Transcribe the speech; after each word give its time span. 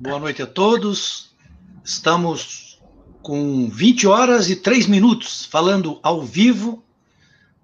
Boa 0.00 0.20
noite 0.20 0.40
a 0.40 0.46
todos. 0.46 1.34
Estamos 1.84 2.80
com 3.20 3.68
20 3.68 4.06
horas 4.06 4.48
e 4.48 4.54
3 4.54 4.86
minutos 4.86 5.44
falando 5.46 5.98
ao 6.04 6.22
vivo 6.22 6.84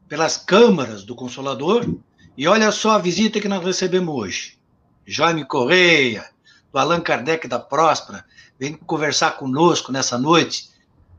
pelas 0.08 0.36
câmaras 0.36 1.04
do 1.04 1.14
Consolador. 1.14 1.88
E 2.36 2.48
olha 2.48 2.72
só 2.72 2.96
a 2.96 2.98
visita 2.98 3.40
que 3.40 3.46
nós 3.46 3.64
recebemos 3.64 4.12
hoje. 4.12 4.58
Jaime 5.06 5.44
Correia, 5.44 6.24
do 6.72 6.78
Allan 6.80 7.00
Kardec 7.00 7.46
da 7.46 7.60
Próspera, 7.60 8.24
vem 8.58 8.72
conversar 8.72 9.36
conosco 9.36 9.92
nessa 9.92 10.18
noite. 10.18 10.70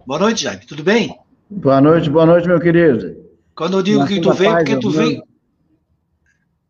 Boa 0.05 0.19
noite, 0.19 0.43
Jaime, 0.43 0.65
tudo 0.65 0.83
bem? 0.83 1.17
Boa 1.49 1.79
noite, 1.79 2.09
boa 2.09 2.25
noite, 2.25 2.45
meu 2.45 2.59
querido. 2.59 3.15
Quando 3.55 3.77
eu 3.77 3.81
digo 3.81 4.05
que 4.05 4.19
tu 4.19 4.33
veio, 4.33 4.53
porque 4.57 4.77
tu 4.77 4.89
veio. 4.89 5.23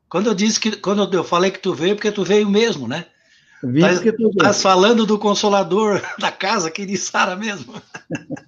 Quando 0.07 0.27
eu 0.27 0.35
disse 0.35 0.59
que 0.59 0.77
quando 0.77 1.11
eu 1.11 1.23
falei 1.23 1.49
que 1.49 1.57
tu 1.57 1.73
veio, 1.73 1.95
porque 1.95 2.11
tu 2.11 2.23
veio 2.23 2.47
mesmo, 2.47 2.87
né? 2.87 3.07
Tá 4.37 4.53
falando 4.53 5.05
do 5.05 5.17
consolador 5.17 6.01
da 6.19 6.31
casa 6.31 6.67
aqui 6.67 6.85
de 6.85 6.97
Sara 6.97 7.35
mesmo. 7.35 7.73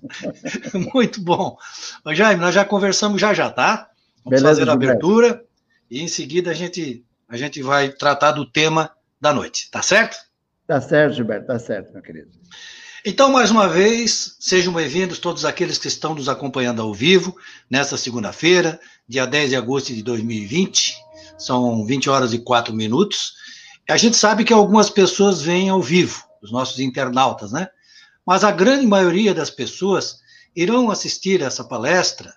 Muito 0.94 1.22
bom. 1.22 1.58
Ô, 2.06 2.14
Jaime, 2.14 2.42
nós 2.42 2.54
já 2.54 2.64
conversamos 2.64 3.20
já 3.20 3.34
já, 3.34 3.50
tá? 3.50 3.90
Vamos 4.24 4.42
Beleza, 4.42 4.60
fazer 4.60 4.70
a 4.70 4.74
abertura 4.74 5.44
e 5.90 6.02
em 6.02 6.08
seguida 6.08 6.52
a 6.52 6.54
gente, 6.54 7.04
a 7.30 7.38
gente 7.38 7.62
vai 7.62 7.90
tratar 7.90 8.32
do 8.32 8.46
tema 8.46 8.92
da 9.20 9.34
noite, 9.34 9.70
tá 9.72 9.82
certo? 9.82 10.18
Tá 10.68 10.82
certo, 10.82 11.16
Gilberto, 11.16 11.48
tá 11.48 11.58
certo, 11.58 11.94
meu 11.94 12.02
querido. 12.02 12.30
Então, 13.06 13.32
mais 13.32 13.50
uma 13.50 13.70
vez, 13.70 14.36
sejam 14.38 14.74
bem-vindos 14.74 15.18
todos 15.18 15.46
aqueles 15.46 15.78
que 15.78 15.88
estão 15.88 16.14
nos 16.14 16.28
acompanhando 16.28 16.82
ao 16.82 16.94
vivo 16.94 17.38
nesta 17.70 17.96
segunda-feira, 17.96 18.78
dia 19.08 19.26
10 19.26 19.52
de 19.52 19.56
agosto 19.56 19.94
de 19.94 20.04
2020. 20.04 20.94
São 21.38 21.86
20 21.86 22.10
horas 22.10 22.34
e 22.34 22.40
4 22.40 22.74
minutos. 22.74 23.36
A 23.90 23.96
gente 23.96 24.18
sabe 24.18 24.44
que 24.44 24.52
algumas 24.52 24.90
pessoas 24.90 25.42
vêm 25.42 25.70
ao 25.70 25.82
vivo, 25.82 26.26
os 26.42 26.52
nossos 26.52 26.80
internautas, 26.80 27.52
né? 27.54 27.70
Mas 28.26 28.44
a 28.44 28.52
grande 28.52 28.86
maioria 28.86 29.34
das 29.34 29.50
pessoas 29.50 30.20
irão 30.54 30.92
assistir 30.92 31.42
essa 31.42 31.64
palestra 31.64 32.36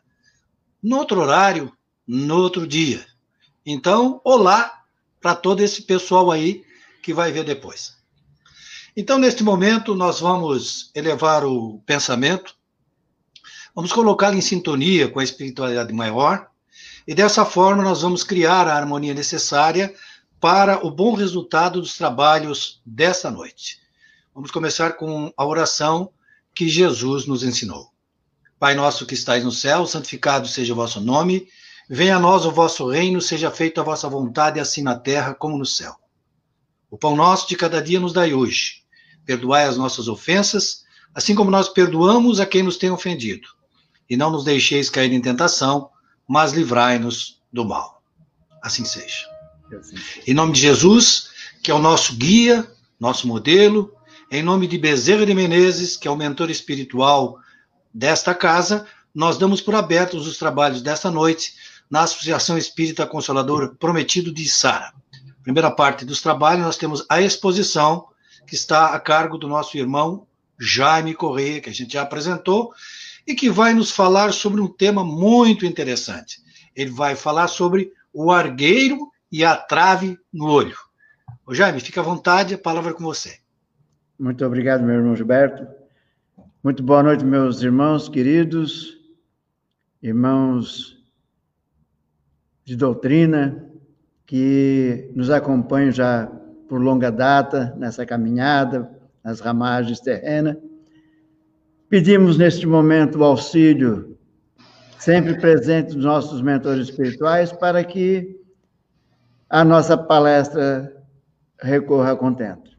no 0.80 0.98
outro 0.98 1.20
horário, 1.20 1.72
no 2.06 2.36
outro 2.36 2.66
dia. 2.66 3.04
Então, 3.66 4.20
olá 4.22 4.82
para 5.20 5.34
todo 5.34 5.60
esse 5.60 5.82
pessoal 5.82 6.30
aí 6.30 6.64
que 7.02 7.12
vai 7.12 7.32
ver 7.32 7.44
depois. 7.44 7.96
Então, 8.96 9.18
neste 9.18 9.42
momento, 9.42 9.94
nós 9.94 10.20
vamos 10.20 10.90
elevar 10.94 11.44
o 11.44 11.82
pensamento, 11.84 12.54
vamos 13.74 13.92
colocá-lo 13.92 14.36
em 14.36 14.40
sintonia 14.40 15.08
com 15.08 15.18
a 15.18 15.24
espiritualidade 15.24 15.92
maior, 15.92 16.48
e 17.06 17.14
dessa 17.14 17.44
forma 17.44 17.82
nós 17.82 18.02
vamos 18.02 18.22
criar 18.22 18.68
a 18.68 18.76
harmonia 18.76 19.14
necessária 19.14 19.92
para 20.40 20.84
o 20.84 20.90
bom 20.90 21.14
resultado 21.14 21.80
dos 21.80 21.96
trabalhos 21.96 22.80
desta 22.84 23.30
noite. 23.30 23.78
Vamos 24.34 24.50
começar 24.50 24.92
com 24.92 25.30
a 25.36 25.44
oração 25.44 26.10
que 26.54 26.66
Jesus 26.66 27.26
nos 27.26 27.44
ensinou. 27.44 27.90
Pai 28.58 28.74
nosso 28.74 29.04
que 29.04 29.14
estais 29.14 29.44
no 29.44 29.52
céu, 29.52 29.86
santificado 29.86 30.48
seja 30.48 30.72
o 30.72 30.76
vosso 30.76 31.00
nome, 31.00 31.46
venha 31.88 32.16
a 32.16 32.20
nós 32.20 32.46
o 32.46 32.50
vosso 32.50 32.88
reino, 32.88 33.20
seja 33.20 33.50
feita 33.50 33.82
a 33.82 33.84
vossa 33.84 34.08
vontade, 34.08 34.58
assim 34.58 34.82
na 34.82 34.98
terra 34.98 35.34
como 35.34 35.58
no 35.58 35.66
céu. 35.66 35.94
O 36.90 36.96
pão 36.96 37.14
nosso 37.14 37.46
de 37.46 37.54
cada 37.54 37.82
dia 37.82 38.00
nos 38.00 38.12
dai 38.12 38.32
hoje. 38.32 38.82
Perdoai 39.26 39.64
as 39.64 39.76
nossas 39.76 40.08
ofensas, 40.08 40.84
assim 41.14 41.34
como 41.34 41.50
nós 41.50 41.68
perdoamos 41.68 42.40
a 42.40 42.46
quem 42.46 42.62
nos 42.62 42.76
tem 42.76 42.90
ofendido. 42.90 43.46
E 44.08 44.16
não 44.16 44.30
nos 44.30 44.44
deixeis 44.44 44.90
cair 44.90 45.12
em 45.12 45.20
tentação, 45.20 45.90
mas 46.26 46.52
livrai-nos 46.52 47.40
do 47.52 47.64
mal. 47.64 48.02
Assim 48.62 48.84
seja. 48.84 49.29
Em 50.26 50.34
nome 50.34 50.52
de 50.52 50.60
Jesus, 50.60 51.30
que 51.62 51.70
é 51.70 51.74
o 51.74 51.78
nosso 51.78 52.16
guia, 52.16 52.70
nosso 52.98 53.28
modelo, 53.28 53.94
em 54.30 54.42
nome 54.42 54.66
de 54.66 54.78
Bezerra 54.78 55.26
de 55.26 55.34
Menezes, 55.34 55.96
que 55.96 56.08
é 56.08 56.10
o 56.10 56.16
mentor 56.16 56.50
espiritual 56.50 57.38
desta 57.92 58.34
casa, 58.34 58.86
nós 59.14 59.36
damos 59.36 59.60
por 59.60 59.74
abertos 59.74 60.26
os 60.26 60.38
trabalhos 60.38 60.82
desta 60.82 61.10
noite 61.10 61.54
na 61.90 62.02
Associação 62.02 62.56
Espírita 62.56 63.06
Consoladora 63.06 63.68
Prometido 63.68 64.32
de 64.32 64.48
Sara. 64.48 64.92
Primeira 65.42 65.70
parte 65.70 66.04
dos 66.04 66.20
trabalhos, 66.20 66.64
nós 66.64 66.76
temos 66.76 67.04
a 67.08 67.20
exposição, 67.20 68.06
que 68.46 68.54
está 68.54 68.94
a 68.94 69.00
cargo 69.00 69.36
do 69.38 69.48
nosso 69.48 69.76
irmão 69.76 70.26
Jaime 70.58 71.14
Correia, 71.14 71.60
que 71.60 71.70
a 71.70 71.72
gente 71.72 71.94
já 71.94 72.02
apresentou, 72.02 72.72
e 73.26 73.34
que 73.34 73.50
vai 73.50 73.72
nos 73.74 73.90
falar 73.90 74.32
sobre 74.32 74.60
um 74.60 74.68
tema 74.68 75.04
muito 75.04 75.66
interessante. 75.66 76.40
Ele 76.76 76.90
vai 76.90 77.16
falar 77.16 77.48
sobre 77.48 77.92
o 78.12 78.30
argueiro 78.30 79.10
e 79.30 79.44
a 79.44 79.56
trave 79.56 80.18
no 80.32 80.46
olho. 80.46 80.76
Ô 81.46 81.54
Jaime, 81.54 81.80
fica 81.80 82.00
à 82.00 82.04
vontade, 82.04 82.54
a 82.54 82.58
palavra 82.58 82.90
é 82.90 82.94
com 82.94 83.04
você. 83.04 83.38
Muito 84.18 84.44
obrigado, 84.44 84.82
meu 84.82 84.96
irmão 84.96 85.16
Gilberto. 85.16 85.66
Muito 86.62 86.82
boa 86.82 87.02
noite, 87.02 87.24
meus 87.24 87.62
irmãos 87.62 88.08
queridos, 88.08 88.98
irmãos 90.02 90.98
de 92.64 92.76
doutrina, 92.76 93.66
que 94.26 95.10
nos 95.14 95.30
acompanham 95.30 95.90
já 95.90 96.26
por 96.68 96.80
longa 96.80 97.10
data 97.10 97.74
nessa 97.76 98.06
caminhada, 98.06 98.90
nas 99.24 99.40
ramagens 99.40 100.00
terrenas. 100.00 100.56
Pedimos 101.88 102.38
neste 102.38 102.66
momento 102.66 103.18
o 103.18 103.24
auxílio 103.24 104.16
sempre 104.98 105.40
presente 105.40 105.94
dos 105.94 106.04
nossos 106.04 106.42
mentores 106.42 106.88
espirituais 106.88 107.50
para 107.52 107.82
que 107.82 108.39
a 109.50 109.64
nossa 109.64 109.98
palestra 109.98 110.96
recorra 111.60 112.14
contento. 112.14 112.70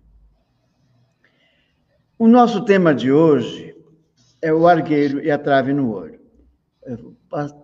O 2.17 2.27
nosso 2.27 2.63
tema 2.63 2.95
de 2.95 3.11
hoje 3.11 3.75
é 4.41 4.53
o 4.53 4.65
argueiro 4.65 5.19
e 5.21 5.29
a 5.29 5.37
trave 5.37 5.73
no 5.73 5.93
olho. 5.93 6.21
Eu 6.83 7.15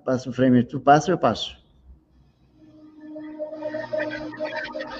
passo 0.03 0.29
o 0.29 0.34
frame, 0.34 0.63
tu 0.63 0.79
passa, 0.79 1.09
eu 1.09 1.17
passo. 1.17 1.57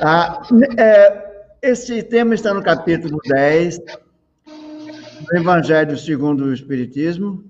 Ah, 0.01 0.41
é, 0.79 1.57
esse 1.62 2.01
tema 2.01 2.34
está 2.34 2.53
no 2.53 2.63
capítulo 2.63 3.19
10 3.25 3.79
do 3.79 5.38
Evangelho 5.38 5.97
segundo 5.97 6.46
o 6.46 6.53
Espiritismo, 6.53 7.44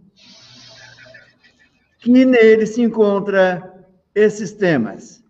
que 2.00 2.26
nele 2.26 2.66
se 2.66 2.82
encontra 2.82 3.86
esses 4.16 4.54
temas 4.54 5.27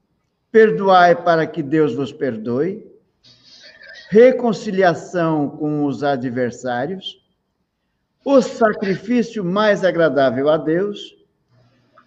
perdoai 0.57 1.15
para 1.15 1.45
que 1.45 1.61
Deus 1.61 1.93
vos 1.93 2.11
perdoe, 2.11 2.83
reconciliação 4.09 5.47
com 5.51 5.85
os 5.85 6.01
adversários, 6.03 7.23
o 8.25 8.41
sacrifício 8.41 9.45
mais 9.45 9.83
agradável 9.83 10.49
a 10.49 10.57
Deus, 10.57 11.15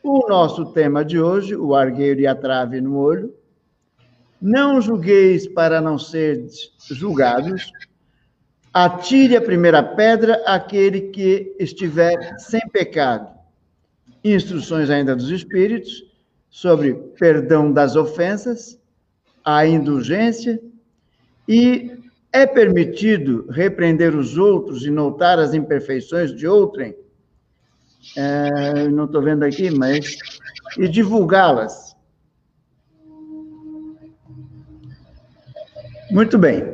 o 0.03 0.29
nosso 0.29 0.73
tema 0.73 1.05
de 1.05 1.21
hoje, 1.21 1.55
o 1.55 1.77
argueiro 1.77 2.23
e 2.23 2.27
a 2.27 2.35
trave 2.35 2.81
no 2.81 2.99
olho, 2.99 3.33
não 4.43 4.81
julgueis 4.81 5.47
para 5.47 5.81
não 5.81 5.97
seres 5.97 6.73
julgados, 6.91 7.71
atire 8.75 9.37
a 9.37 9.41
primeira 9.41 9.81
pedra 9.81 10.43
aquele 10.45 11.03
que 11.03 11.55
estiver 11.57 12.37
sem 12.41 12.69
pecado. 12.69 13.33
Instruções 14.25 14.91
ainda 14.91 15.15
dos 15.15 15.31
Espíritos, 15.31 16.10
sobre 16.51 16.95
perdão 17.19 17.73
das 17.73 17.95
ofensas, 17.95 18.79
a 19.45 19.65
indulgência, 19.65 20.61
e 21.49 21.97
é 22.33 22.45
permitido 22.47 23.47
repreender 23.51 24.15
os 24.15 24.37
outros 24.37 24.85
e 24.85 24.91
notar 24.91 25.39
as 25.39 25.55
imperfeições 25.55 26.35
de 26.35 26.47
outrem. 26.47 26.95
É, 28.17 28.89
não 28.89 29.05
estou 29.05 29.23
vendo 29.23 29.45
aqui, 29.45 29.71
mas. 29.71 30.17
e 30.77 30.89
divulgá-las. 30.89 31.97
Muito 36.11 36.37
bem. 36.39 36.65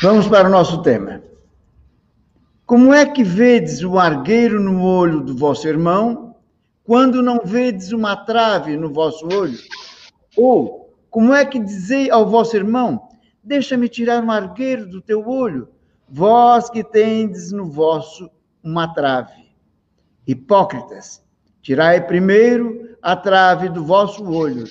Vamos 0.00 0.26
para 0.26 0.48
o 0.48 0.50
nosso 0.50 0.82
tema. 0.82 1.22
Como 2.64 2.92
é 2.92 3.04
que 3.04 3.24
vedes 3.24 3.82
o 3.82 3.98
argueiro 3.98 4.60
no 4.60 4.82
olho 4.82 5.20
do 5.20 5.36
vosso 5.36 5.66
irmão 5.66 6.27
quando 6.88 7.22
não 7.22 7.40
vedes 7.44 7.92
uma 7.92 8.16
trave 8.16 8.74
no 8.74 8.90
vosso 8.90 9.26
olho? 9.26 9.58
Ou, 10.34 10.90
como 11.10 11.34
é 11.34 11.44
que 11.44 11.58
dizei 11.58 12.10
ao 12.10 12.26
vosso 12.26 12.56
irmão, 12.56 13.10
deixa-me 13.44 13.90
tirar 13.90 14.24
um 14.24 14.30
argueiro 14.30 14.86
do 14.86 15.02
teu 15.02 15.28
olho, 15.28 15.68
vós 16.08 16.70
que 16.70 16.82
tendes 16.82 17.52
no 17.52 17.70
vosso 17.70 18.30
uma 18.64 18.88
trave? 18.94 19.52
Hipócritas, 20.26 21.22
tirai 21.60 22.06
primeiro 22.06 22.96
a 23.02 23.14
trave 23.14 23.68
do 23.68 23.84
vosso 23.84 24.24
olho, 24.24 24.64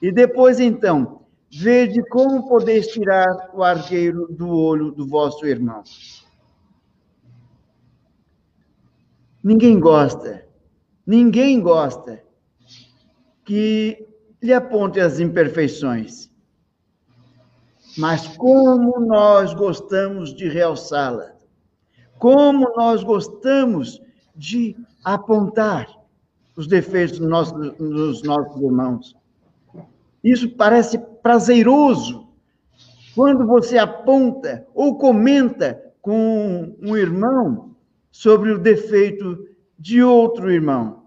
e 0.00 0.12
depois 0.12 0.60
então, 0.60 1.22
vede 1.50 2.08
como 2.08 2.48
podeis 2.48 2.86
tirar 2.86 3.50
o 3.52 3.64
argueiro 3.64 4.28
do 4.30 4.48
olho 4.48 4.92
do 4.92 5.08
vosso 5.08 5.44
irmão. 5.44 5.82
Ninguém 9.42 9.80
gosta 9.80 10.44
Ninguém 11.06 11.60
gosta 11.60 12.22
que 13.44 14.06
lhe 14.42 14.52
aponte 14.52 15.00
as 15.00 15.20
imperfeições. 15.20 16.30
mas 17.96 18.26
como 18.36 18.98
nós 19.00 19.54
gostamos 19.54 20.34
de 20.34 20.48
realçá-la. 20.48 21.32
Como 22.18 22.72
nós 22.76 23.04
gostamos 23.04 24.00
de 24.34 24.76
apontar 25.04 25.88
os 26.56 26.66
defeitos 26.66 27.18
dos 27.18 27.28
nossos, 27.28 27.72
dos 27.76 28.22
nossos 28.22 28.60
irmãos. 28.60 29.16
Isso 30.22 30.48
parece 30.48 30.98
prazeroso 31.22 32.26
quando 33.14 33.46
você 33.46 33.78
aponta 33.78 34.66
ou 34.74 34.96
comenta 34.98 35.80
com 36.00 36.74
um 36.80 36.96
irmão 36.96 37.76
sobre 38.10 38.50
o 38.52 38.58
defeito 38.58 39.48
de 39.78 40.02
outro 40.02 40.50
irmão. 40.50 41.04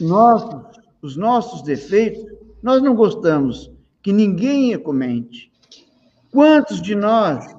Nossos, 0.00 0.80
os 1.02 1.16
nossos 1.16 1.62
defeitos, 1.62 2.24
nós 2.62 2.82
não 2.82 2.94
gostamos 2.94 3.70
que 4.02 4.12
ninguém 4.12 4.78
comente. 4.78 5.52
Quantos 6.30 6.80
de 6.80 6.94
nós 6.94 7.56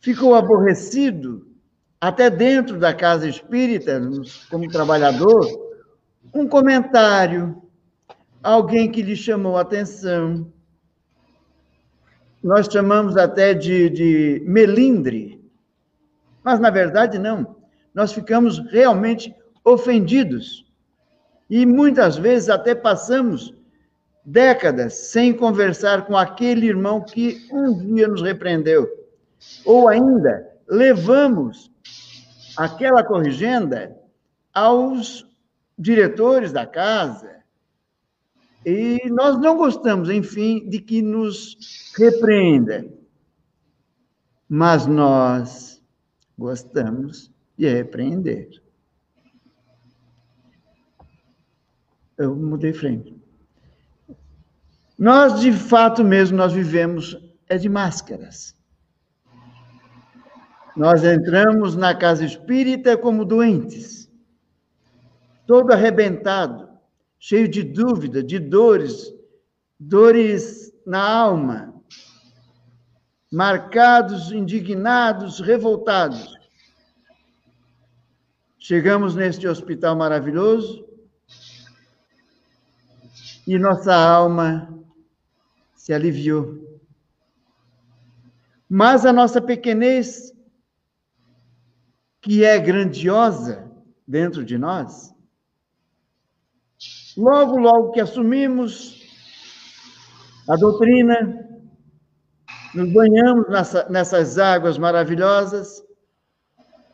ficou 0.00 0.34
aborrecido, 0.34 1.46
até 2.00 2.30
dentro 2.30 2.78
da 2.78 2.94
casa 2.94 3.28
espírita, 3.28 4.00
como 4.50 4.68
trabalhador, 4.68 5.44
um 6.32 6.46
comentário, 6.46 7.62
alguém 8.42 8.90
que 8.90 9.02
lhe 9.02 9.16
chamou 9.16 9.56
atenção. 9.56 10.52
Nós 12.42 12.66
chamamos 12.66 13.16
até 13.16 13.54
de, 13.54 13.90
de 13.90 14.42
melindre, 14.46 15.44
mas 16.44 16.60
na 16.60 16.70
verdade 16.70 17.18
não. 17.18 17.55
Nós 17.96 18.12
ficamos 18.12 18.58
realmente 18.70 19.34
ofendidos. 19.64 20.70
E 21.48 21.64
muitas 21.64 22.18
vezes 22.18 22.50
até 22.50 22.74
passamos 22.74 23.54
décadas 24.22 24.92
sem 24.92 25.32
conversar 25.32 26.04
com 26.04 26.14
aquele 26.14 26.66
irmão 26.66 27.00
que 27.00 27.48
um 27.50 27.94
dia 27.94 28.06
nos 28.06 28.20
repreendeu. 28.20 28.86
Ou 29.64 29.88
ainda, 29.88 30.46
levamos 30.68 31.72
aquela 32.54 33.02
corrigenda 33.02 33.96
aos 34.52 35.26
diretores 35.78 36.52
da 36.52 36.66
casa. 36.66 37.34
E 38.66 39.08
nós 39.08 39.38
não 39.38 39.56
gostamos, 39.56 40.10
enfim, 40.10 40.68
de 40.68 40.80
que 40.80 41.00
nos 41.00 41.56
repreenda. 41.96 42.84
Mas 44.46 44.86
nós 44.86 45.82
gostamos 46.36 47.34
de 47.56 47.68
repreender. 47.68 48.62
Eu 52.18 52.34
mudei 52.34 52.72
frente. 52.72 53.14
Nós, 54.98 55.40
de 55.40 55.52
fato 55.52 56.02
mesmo, 56.02 56.36
nós 56.36 56.52
vivemos 56.52 57.16
é 57.48 57.58
de 57.58 57.68
máscaras. 57.68 58.54
Nós 60.76 61.04
entramos 61.04 61.74
na 61.74 61.94
casa 61.94 62.24
espírita 62.24 62.96
como 62.96 63.24
doentes, 63.24 64.10
todo 65.46 65.72
arrebentado, 65.72 66.68
cheio 67.18 67.48
de 67.48 67.62
dúvida, 67.62 68.22
de 68.22 68.38
dores, 68.38 69.12
dores 69.78 70.72
na 70.86 71.00
alma, 71.00 71.74
marcados, 73.32 74.32
indignados, 74.32 75.40
revoltados. 75.40 76.35
Chegamos 78.68 79.14
neste 79.14 79.46
hospital 79.46 79.94
maravilhoso 79.94 80.84
e 83.46 83.56
nossa 83.60 83.94
alma 83.94 84.76
se 85.76 85.92
aliviou. 85.92 86.82
Mas 88.68 89.06
a 89.06 89.12
nossa 89.12 89.40
pequenez, 89.40 90.32
que 92.20 92.44
é 92.44 92.58
grandiosa 92.58 93.70
dentro 94.04 94.44
de 94.44 94.58
nós, 94.58 95.14
logo, 97.16 97.56
logo 97.58 97.92
que 97.92 98.00
assumimos 98.00 99.00
a 100.48 100.56
doutrina, 100.56 101.14
nos 102.74 102.92
banhamos 102.92 103.48
nessa, 103.48 103.88
nessas 103.88 104.38
águas 104.38 104.76
maravilhosas, 104.76 105.84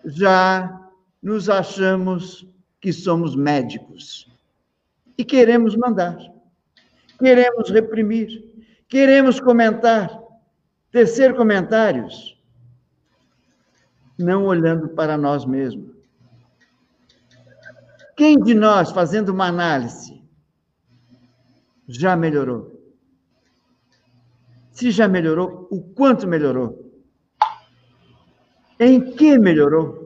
já 0.05 0.82
nos 1.23 1.49
achamos 1.49 2.47
que 2.81 2.93
somos 2.93 3.37
médicos 3.37 4.29
e 5.17 5.25
queremos 5.25 5.77
mandar, 5.77 6.19
queremos 7.19 7.71
reprimir, 7.71 8.53
Queremos 8.93 9.41
comentar, 9.41 10.23
tecer 10.91 11.35
comentários, 11.35 12.39
não 14.19 14.45
olhando 14.45 14.87
para 14.91 15.17
nós 15.17 15.47
mesmos. 15.47 15.97
Quem 18.15 18.39
de 18.39 18.53
nós, 18.53 18.91
fazendo 18.91 19.31
uma 19.31 19.47
análise, 19.47 20.23
já 21.89 22.15
melhorou? 22.15 22.95
Se 24.73 24.91
já 24.91 25.09
melhorou, 25.09 25.67
o 25.71 25.81
quanto 25.81 26.27
melhorou? 26.27 26.93
Em 28.79 29.11
que 29.13 29.39
melhorou? 29.39 30.02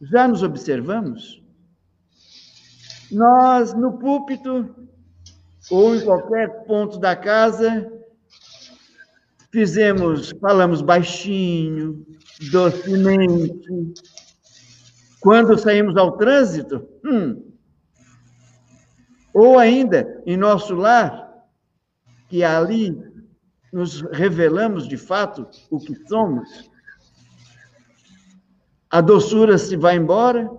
Já 0.00 0.28
nos 0.28 0.42
observamos? 0.42 1.42
Nós, 3.10 3.72
no 3.72 3.98
púlpito, 3.98 4.74
ou 5.70 5.94
em 5.94 6.04
qualquer 6.04 6.64
ponto 6.64 6.98
da 6.98 7.16
casa, 7.16 7.90
fizemos, 9.50 10.32
falamos 10.40 10.82
baixinho, 10.82 12.06
docemente. 12.50 13.94
Quando 15.20 15.58
saímos 15.58 15.96
ao 15.96 16.16
trânsito, 16.16 16.86
hum, 17.04 17.42
ou 19.32 19.58
ainda 19.58 20.22
em 20.26 20.36
nosso 20.36 20.74
lar, 20.74 21.26
que 22.28 22.42
ali 22.42 22.96
nos 23.72 24.00
revelamos 24.12 24.88
de 24.88 24.96
fato 24.96 25.48
o 25.70 25.78
que 25.78 25.94
somos, 26.06 26.70
a 28.90 29.00
doçura 29.00 29.58
se 29.58 29.76
vai 29.76 29.96
embora, 29.96 30.50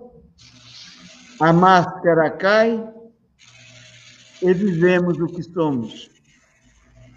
a 1.40 1.54
máscara 1.54 2.30
cai, 2.32 2.94
e 4.42 4.54
vivemos 4.54 5.20
o 5.20 5.28
que 5.28 5.42
somos. 5.42 6.10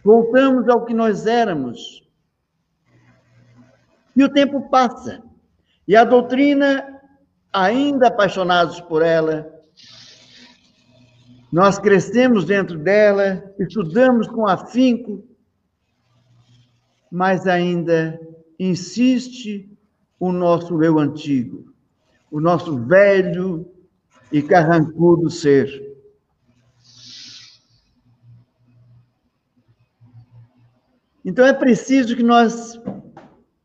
Voltamos 0.03 0.69
ao 0.69 0.85
que 0.85 0.95
nós 0.95 1.27
éramos. 1.27 2.09
E 4.17 4.25
o 4.25 4.29
tempo 4.29 4.69
passa. 4.71 5.23
E 5.87 5.95
a 5.95 6.05
doutrina, 6.05 7.01
ainda 7.53 8.09
apaixonados 8.09 8.81
por 8.81 9.03
ela, 9.03 9.51
nós 11.53 11.79
crescemos 11.79 12.45
dentro 12.45 12.79
dela, 12.79 13.53
estudamos 13.59 14.29
com 14.29 14.47
afinco, 14.47 15.25
mas 17.11 17.47
ainda 17.47 18.19
insiste 18.59 19.70
o 20.21 20.31
nosso 20.31 20.85
eu 20.85 20.99
antigo, 20.99 21.73
o 22.31 22.39
nosso 22.39 22.79
velho 22.85 23.67
e 24.31 24.43
carrancudo 24.43 25.31
ser. 25.31 25.89
Então 31.25 31.47
é 31.47 31.55
preciso 31.55 32.15
que 32.15 32.23
nós 32.23 32.79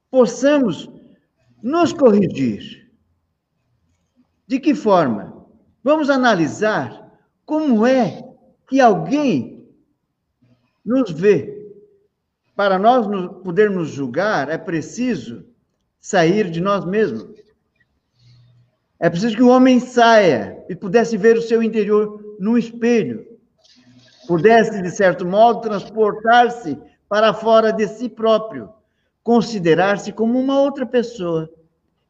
possamos 0.10 0.90
nos 1.62 1.92
corrigir. 1.92 2.90
De 4.48 4.60
que 4.60 4.74
forma? 4.74 5.46
Vamos 5.84 6.10
analisar 6.10 7.12
como 7.46 7.86
é 7.86 8.24
que 8.68 8.80
alguém 8.80 9.68
nos 10.86 11.12
vê. 11.12 11.54
Para 12.56 12.80
nós 12.80 13.06
podermos 13.44 13.90
julgar, 13.90 14.50
é 14.50 14.58
preciso 14.58 15.46
sair 16.06 16.52
de 16.52 16.62
nós 16.62 16.86
mesmos. 16.86 17.26
É 19.00 19.10
preciso 19.10 19.36
que 19.36 19.42
o 19.42 19.50
homem 19.50 19.80
saia 19.80 20.64
e 20.70 20.76
pudesse 20.76 21.18
ver 21.18 21.36
o 21.36 21.42
seu 21.42 21.64
interior 21.64 22.38
no 22.40 22.60
espelho, 22.60 23.26
pudesse, 24.28 24.84
de 24.84 24.92
certo 24.92 25.26
modo, 25.26 25.62
transportar-se 25.62 26.78
para 27.10 27.34
fora 27.34 27.72
de 27.74 27.88
si 27.88 28.08
próprio, 28.08 28.70
considerar-se 29.24 30.12
como 30.12 30.40
uma 30.40 30.62
outra 30.62 30.86
pessoa 30.86 31.52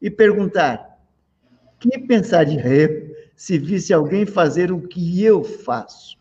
e 0.02 0.12
perguntar: 0.12 1.00
que 1.80 1.98
pensaria 2.00 3.16
se 3.34 3.58
visse 3.58 3.94
alguém 3.94 4.26
fazer 4.26 4.74
o 4.74 4.86
que 4.86 5.24
eu 5.24 5.42
faço? 5.42 6.18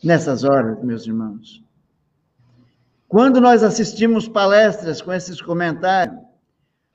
Nessas 0.00 0.44
horas, 0.44 0.80
meus 0.84 1.06
irmãos, 1.06 1.63
quando 3.08 3.40
nós 3.40 3.62
assistimos 3.62 4.26
palestras 4.26 5.00
com 5.00 5.12
esses 5.12 5.40
comentários, 5.40 6.18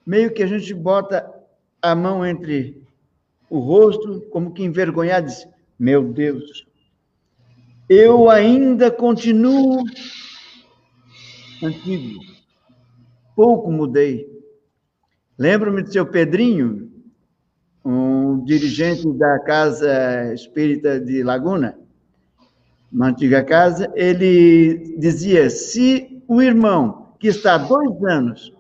meio 0.06 0.34
que 0.34 0.44
a 0.44 0.48
gente 0.48 0.74
bota 0.74 1.30
a 1.82 1.96
mão 1.96 2.25
entre 2.25 2.82
o 3.50 3.60
rosto 3.60 4.22
como 4.32 4.51
que 4.51 4.63
envergonhado, 4.63 5.28
disse: 5.28 5.48
Meu 5.78 6.12
Deus, 6.12 6.66
eu 7.88 8.30
ainda 8.30 8.92
continuo 8.92 9.84
antigo, 11.63 12.20
pouco 13.36 13.72
mudei. 13.72 14.28
Lembro-me 15.38 15.82
do 15.82 15.92
seu 15.92 16.06
Pedrinho, 16.06 16.92
um 17.84 18.44
dirigente 18.44 19.10
da 19.13 19.39
Casa 19.39 20.34
Espírita 20.34 21.00
de 21.00 21.24
Laguna, 21.24 21.79
uma 22.91 23.08
antiga 23.08 23.43
casa, 23.43 23.91
ele 23.96 24.96
dizia: 24.98 25.50
se 25.50 26.24
o 26.27 26.41
irmão 26.41 27.13
que 27.19 27.27
está 27.27 27.55
há 27.55 27.58
dois 27.58 28.03
anos 28.03 28.53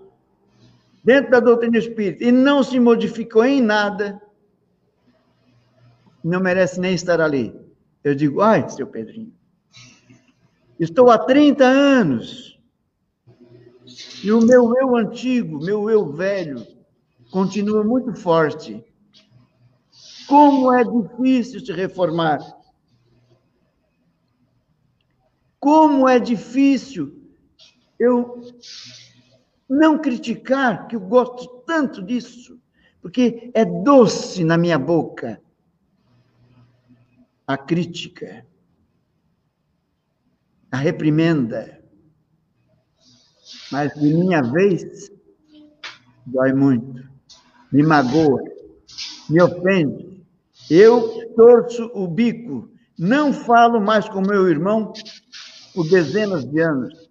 dentro 1.03 1.31
da 1.31 1.39
doutrina 1.39 1.77
espírita 1.77 2.23
e 2.23 2.31
não 2.31 2.61
se 2.61 2.79
modificou 2.79 3.43
em 3.45 3.61
nada, 3.61 4.21
não 6.23 6.39
merece 6.39 6.79
nem 6.79 6.93
estar 6.93 7.21
ali. 7.21 7.55
Eu 8.03 8.13
digo, 8.13 8.41
ai, 8.41 8.67
seu 8.69 8.87
Pedrinho, 8.87 9.33
estou 10.79 11.09
há 11.09 11.17
30 11.17 11.65
anos 11.65 12.59
e 14.23 14.31
o 14.31 14.41
meu 14.41 14.73
eu 14.77 14.95
antigo, 14.95 15.63
meu 15.63 15.89
eu 15.89 16.11
velho, 16.11 16.65
continua 17.31 17.83
muito 17.83 18.13
forte. 18.13 18.83
Como 20.27 20.73
é 20.73 20.83
difícil 20.83 21.59
se 21.59 21.71
reformar. 21.71 22.39
Como 25.59 26.07
é 26.07 26.19
difícil 26.19 27.19
eu 27.99 28.41
não 29.69 29.97
criticar, 29.99 30.87
que 30.87 30.95
eu 30.95 31.01
gosto 31.01 31.47
tanto 31.65 32.01
disso, 32.01 32.59
porque 33.01 33.51
é 33.53 33.65
doce 33.65 34.43
na 34.43 34.57
minha 34.57 34.79
boca 34.79 35.41
a 37.45 37.57
crítica, 37.57 38.45
a 40.71 40.77
reprimenda. 40.77 41.83
Mas 43.71 43.93
de 43.93 44.13
minha 44.13 44.41
vez, 44.41 45.11
dói 46.25 46.53
muito, 46.53 47.07
me 47.71 47.83
magoa, 47.83 48.41
me 49.29 49.41
ofende. 49.41 50.23
Eu 50.69 51.33
torço 51.35 51.91
o 51.93 52.07
bico, 52.07 52.69
não 52.97 53.33
falo 53.33 53.81
mais 53.81 54.07
com 54.07 54.21
meu 54.21 54.47
irmão 54.47 54.93
por 55.73 55.87
dezenas 55.89 56.45
de 56.45 56.59
anos 56.59 57.09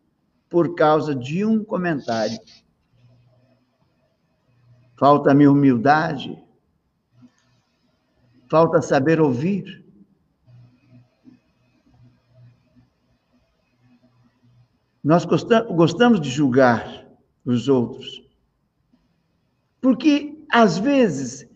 por 0.49 0.75
causa 0.75 1.15
de 1.15 1.45
um 1.45 1.63
comentário. 1.63 2.39
Falta-me 4.97 5.47
humildade, 5.47 6.43
falta 8.49 8.83
saber 8.83 9.21
ouvir. 9.21 9.85
Nós 15.05 15.25
gostamos 15.25 16.21
de 16.21 16.29
julgar 16.29 17.07
os 17.45 17.69
outros, 17.69 18.23
porque 19.81 20.45
às 20.51 20.77
vezes 20.79 21.49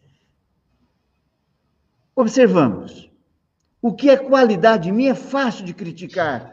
observamos 2.14 3.10
o 3.80 3.92
que 3.92 4.08
é 4.08 4.16
qualidade 4.16 4.92
minha 4.92 5.10
é 5.10 5.14
fácil 5.14 5.64
de 5.64 5.74
criticar 5.74 6.51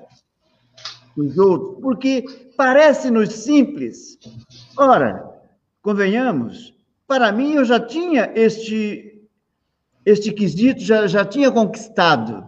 os 1.19 1.37
outros, 1.37 1.81
porque 1.81 2.25
parece-nos 2.55 3.33
simples. 3.33 4.17
Ora, 4.77 5.29
convenhamos, 5.81 6.73
para 7.07 7.31
mim 7.31 7.53
eu 7.53 7.65
já 7.65 7.79
tinha 7.79 8.31
este, 8.35 9.21
este 10.05 10.31
quesito, 10.31 10.81
já, 10.81 11.07
já 11.07 11.25
tinha 11.25 11.51
conquistado. 11.51 12.47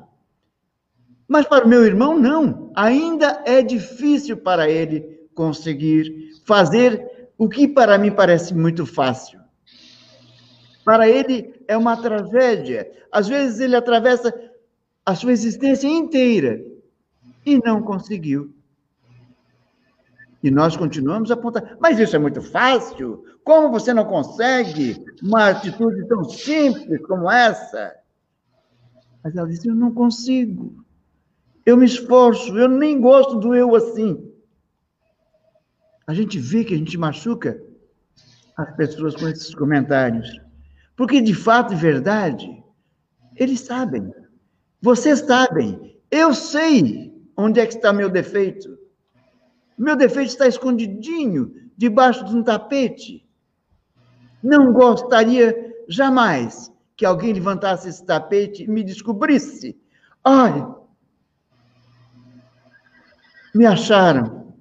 Mas 1.27 1.47
para 1.47 1.65
o 1.65 1.67
meu 1.67 1.85
irmão, 1.85 2.19
não. 2.19 2.71
Ainda 2.75 3.41
é 3.45 3.61
difícil 3.61 4.37
para 4.37 4.69
ele 4.69 5.27
conseguir 5.33 6.31
fazer 6.45 7.29
o 7.37 7.47
que 7.47 7.67
para 7.67 7.97
mim 7.97 8.11
parece 8.11 8.53
muito 8.53 8.85
fácil. 8.85 9.39
Para 10.83 11.07
ele 11.07 11.53
é 11.67 11.77
uma 11.77 11.95
tragédia. 11.95 12.91
Às 13.11 13.27
vezes 13.27 13.59
ele 13.59 13.75
atravessa 13.75 14.33
a 15.05 15.15
sua 15.15 15.31
existência 15.31 15.87
inteira 15.87 16.63
e 17.45 17.57
não 17.63 17.81
conseguiu. 17.81 18.53
E 20.43 20.50
nós 20.50 20.75
continuamos 20.75 21.29
a 21.29 21.36
apontar, 21.36 21.77
mas 21.79 22.00
isso 22.00 22.15
é 22.15 22.19
muito 22.19 22.41
fácil. 22.41 23.24
Como 23.43 23.71
você 23.71 23.93
não 23.93 24.05
consegue 24.05 25.03
uma 25.21 25.50
atitude 25.50 26.07
tão 26.07 26.24
simples 26.24 27.05
como 27.05 27.29
essa? 27.29 27.95
Mas 29.24 29.36
ela 29.36 29.48
disse: 29.48 29.67
Eu 29.67 29.75
não 29.75 29.93
consigo. 29.93 30.83
Eu 31.65 31.77
me 31.77 31.86
esforço, 31.86 32.57
eu 32.57 32.67
nem 32.67 33.00
gosto 33.00 33.39
do 33.39 33.53
eu 33.53 33.75
assim. 33.75 34.31
A 36.07 36.13
gente 36.13 36.39
vê 36.39 36.63
que 36.63 36.74
a 36.74 36.77
gente 36.77 36.98
machuca 36.98 37.62
as 38.57 38.75
pessoas 38.75 39.15
com 39.15 39.27
esses 39.27 39.53
comentários. 39.53 40.39
Porque, 40.95 41.21
de 41.21 41.33
fato 41.33 41.74
e 41.74 41.75
verdade, 41.75 42.63
eles 43.36 43.62
sabem. 43.62 44.12
Vocês 44.81 45.19
sabem. 45.19 46.00
Eu 46.10 46.33
sei 46.33 47.13
onde 47.38 47.60
é 47.60 47.65
que 47.65 47.75
está 47.75 47.93
meu 47.93 48.10
defeito. 48.10 48.77
Meu 49.81 49.95
defeito 49.95 50.29
está 50.29 50.47
escondidinho 50.47 51.55
debaixo 51.75 52.23
de 52.23 52.35
um 52.35 52.43
tapete. 52.43 53.27
Não 54.43 54.71
gostaria 54.71 55.73
jamais 55.89 56.71
que 56.95 57.03
alguém 57.03 57.33
levantasse 57.33 57.89
esse 57.89 58.05
tapete 58.05 58.61
e 58.61 58.67
me 58.67 58.83
descobrisse. 58.83 59.75
Ai, 60.23 60.63
me 63.55 63.65
acharam, 63.65 64.53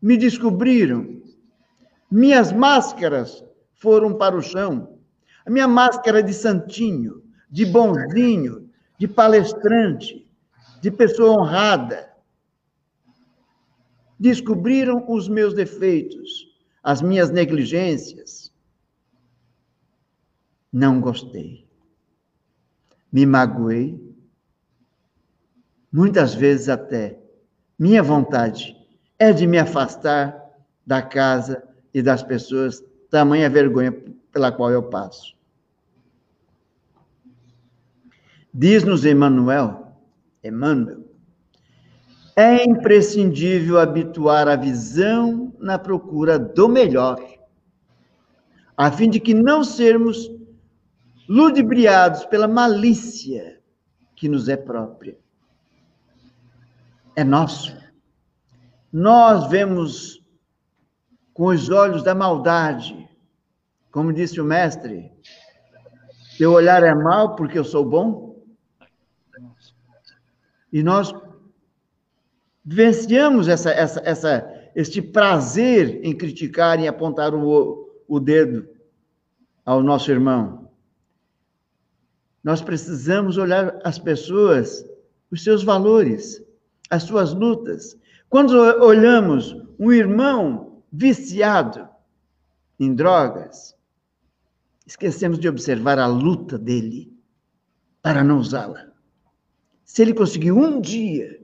me 0.00 0.16
descobriram. 0.16 1.20
Minhas 2.10 2.50
máscaras 2.50 3.44
foram 3.74 4.14
para 4.14 4.34
o 4.34 4.40
chão. 4.40 4.98
A 5.44 5.50
minha 5.50 5.68
máscara 5.68 6.22
de 6.22 6.32
santinho, 6.32 7.22
de 7.50 7.66
bonzinho, 7.66 8.70
de 8.98 9.06
palestrante, 9.06 10.26
de 10.80 10.90
pessoa 10.90 11.42
honrada 11.42 12.11
descobriram 14.22 15.04
os 15.08 15.28
meus 15.28 15.52
defeitos, 15.52 16.46
as 16.80 17.02
minhas 17.02 17.28
negligências. 17.28 18.52
Não 20.72 21.00
gostei. 21.00 21.66
Me 23.12 23.26
magoei. 23.26 24.00
Muitas 25.90 26.34
vezes 26.34 26.68
até 26.68 27.18
minha 27.76 28.00
vontade 28.00 28.76
é 29.18 29.32
de 29.32 29.44
me 29.44 29.58
afastar 29.58 30.40
da 30.86 31.02
casa 31.02 31.60
e 31.92 32.00
das 32.00 32.22
pessoas, 32.22 32.80
tamanha 33.10 33.50
vergonha 33.50 33.92
pela 34.32 34.52
qual 34.52 34.70
eu 34.70 34.84
passo. 34.84 35.36
Diz-nos 38.54 39.04
Emmanuel, 39.04 39.96
Emmanuel, 40.44 41.01
é 42.36 42.64
imprescindível 42.64 43.78
habituar 43.78 44.48
a 44.48 44.56
visão 44.56 45.52
na 45.58 45.78
procura 45.78 46.38
do 46.38 46.68
melhor, 46.68 47.18
a 48.76 48.90
fim 48.90 49.10
de 49.10 49.20
que 49.20 49.34
não 49.34 49.62
sermos 49.62 50.30
ludibriados 51.28 52.24
pela 52.26 52.48
malícia 52.48 53.60
que 54.16 54.28
nos 54.28 54.48
é 54.48 54.56
própria. 54.56 55.16
É 57.14 57.22
nosso. 57.22 57.76
Nós 58.90 59.48
vemos 59.48 60.22
com 61.34 61.46
os 61.46 61.68
olhos 61.68 62.02
da 62.02 62.14
maldade, 62.14 63.08
como 63.90 64.12
disse 64.12 64.40
o 64.40 64.44
mestre, 64.44 65.12
teu 66.38 66.52
olhar 66.52 66.82
é 66.82 66.94
mau 66.94 67.36
porque 67.36 67.58
eu 67.58 67.64
sou 67.64 67.84
bom. 67.84 68.42
E 70.72 70.82
nós 70.82 71.12
vivenciamos 72.64 73.48
essa, 73.48 73.70
essa, 73.70 74.00
essa, 74.04 74.70
este 74.74 75.02
prazer 75.02 76.00
em 76.04 76.16
criticar 76.16 76.80
e 76.80 76.86
apontar 76.86 77.34
o, 77.34 77.90
o 78.06 78.20
dedo 78.20 78.68
ao 79.64 79.82
nosso 79.82 80.10
irmão. 80.10 80.70
Nós 82.42 82.60
precisamos 82.60 83.36
olhar 83.36 83.80
as 83.84 83.98
pessoas, 83.98 84.84
os 85.30 85.42
seus 85.42 85.62
valores, 85.62 86.42
as 86.90 87.04
suas 87.04 87.32
lutas. 87.32 87.96
Quando 88.28 88.52
olhamos 88.52 89.56
um 89.78 89.92
irmão 89.92 90.82
viciado 90.92 91.88
em 92.78 92.94
drogas, 92.94 93.76
esquecemos 94.86 95.38
de 95.38 95.48
observar 95.48 95.98
a 95.98 96.06
luta 96.06 96.58
dele 96.58 97.12
para 98.00 98.24
não 98.24 98.38
usá-la. 98.38 98.88
Se 99.84 100.02
ele 100.02 100.14
conseguiu 100.14 100.58
um 100.58 100.80
dia 100.80 101.41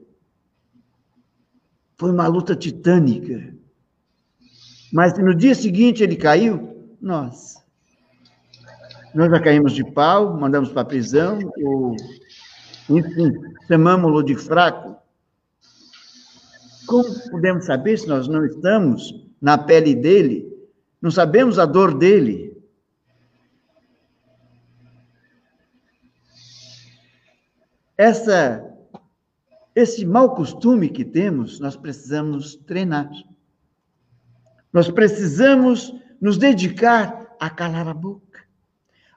foi 1.99 2.11
uma 2.11 2.27
luta 2.27 2.55
titânica. 2.55 3.53
Mas 4.91 5.15
no 5.19 5.35
dia 5.35 5.53
seguinte 5.53 6.01
ele 6.01 6.15
caiu, 6.15 6.95
nós. 7.01 7.61
Nós 9.13 9.29
já 9.29 9.39
caímos 9.39 9.73
de 9.73 9.83
pau, 9.83 10.39
mandamos 10.39 10.71
para 10.71 10.83
a 10.83 10.85
prisão, 10.85 11.39
ou, 11.57 11.95
enfim, 12.89 13.31
chamamos-lo 13.67 14.23
de 14.23 14.35
fraco. 14.35 14.95
Como 16.87 17.29
podemos 17.29 17.65
saber 17.65 17.99
se 17.99 18.07
nós 18.07 18.27
não 18.27 18.45
estamos 18.45 19.27
na 19.41 19.57
pele 19.57 19.93
dele? 19.93 20.47
Não 21.01 21.11
sabemos 21.11 21.59
a 21.59 21.65
dor 21.65 21.97
dele. 21.97 22.57
Essa, 27.97 28.68
esse 29.79 30.05
mau 30.05 30.35
costume 30.35 30.89
que 30.89 31.05
temos, 31.05 31.59
nós 31.59 31.75
precisamos 31.75 32.55
treinar. 32.55 33.09
Nós 34.71 34.89
precisamos 34.89 35.93
nos 36.19 36.37
dedicar 36.37 37.35
a 37.39 37.49
calar 37.49 37.87
a 37.87 37.93
boca, 37.93 38.43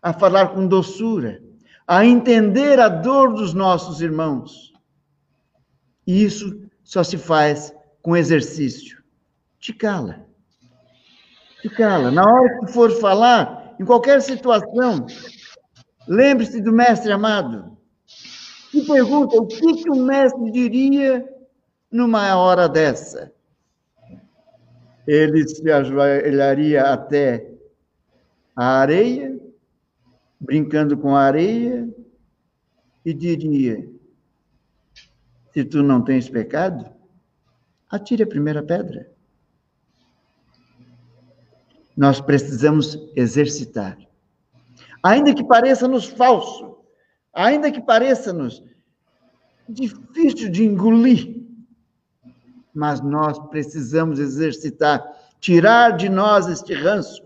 a 0.00 0.12
falar 0.12 0.49
com 0.49 0.66
doçura, 0.66 1.42
a 1.87 2.04
entender 2.04 2.78
a 2.78 2.88
dor 2.88 3.35
dos 3.35 3.52
nossos 3.52 4.00
irmãos. 4.00 4.73
E 6.07 6.25
isso 6.25 6.62
só 6.85 7.02
se 7.02 7.19
faz 7.19 7.75
com 8.00 8.16
exercício. 8.16 9.02
Te 9.59 9.73
cala. 9.73 10.26
Te 11.61 11.69
cala. 11.69 12.11
Na 12.11 12.25
hora 12.25 12.61
que 12.61 12.73
for 12.73 12.90
falar, 13.00 13.75
em 13.78 13.85
qualquer 13.85 14.23
situação, 14.23 15.07
lembre-se 16.07 16.61
do 16.61 16.73
mestre 16.73 17.12
amado. 17.12 17.72
E 18.75 18.83
pergunta 18.83 19.37
o 19.37 19.47
que, 19.47 19.83
que 19.83 19.91
o 19.91 19.97
mestre 19.97 20.50
diria 20.50 21.29
numa 21.91 22.37
hora 22.37 22.69
dessa 22.69 23.33
ele 25.07 25.47
se 25.49 25.71
ajoelharia 25.71 26.83
até 26.83 27.50
a 28.55 28.81
areia, 28.81 29.38
brincando 30.38 30.97
com 30.97 31.14
a 31.14 31.23
areia, 31.23 31.88
e 33.05 33.12
diria: 33.12 33.88
Se 35.52 35.64
tu 35.64 35.83
não 35.83 36.02
tens 36.02 36.29
pecado, 36.29 36.88
atire 37.91 38.23
a 38.23 38.26
primeira 38.26 38.62
pedra. 38.62 39.11
Nós 41.97 42.21
precisamos 42.21 42.99
exercitar. 43.14 43.99
Ainda 45.02 45.35
que 45.35 45.45
pareça-nos 45.45 46.07
falso, 46.07 46.72
ainda 47.33 47.71
que 47.71 47.81
pareça-nos 47.81 48.62
difícil 49.69 50.51
de 50.51 50.65
engolir, 50.65 51.43
mas 52.75 53.01
nós 53.01 53.39
precisamos 53.49 54.19
exercitar, 54.19 55.03
tirar 55.41 55.97
de 55.97 56.09
nós 56.09 56.47
este 56.47 56.75
ranço, 56.75 57.23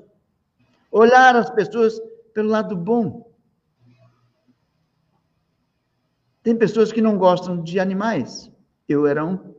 olhar 0.90 1.34
as 1.36 1.50
pessoas 1.50 2.00
pelo 2.32 2.48
lado 2.48 2.76
bom. 2.76 3.30
Tem 6.42 6.56
pessoas 6.56 6.92
que 6.92 7.02
não 7.02 7.18
gostam 7.18 7.60
de 7.60 7.80
animais. 7.80 8.50
Eu 8.88 9.06
era 9.06 9.24
um. 9.24 9.54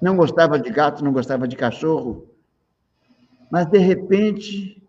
Não 0.00 0.16
gostava 0.16 0.58
de 0.58 0.70
gato, 0.70 1.02
não 1.02 1.12
gostava 1.12 1.48
de 1.48 1.56
cachorro. 1.56 2.28
Mas, 3.50 3.66
de 3.66 3.78
repente, 3.78 4.82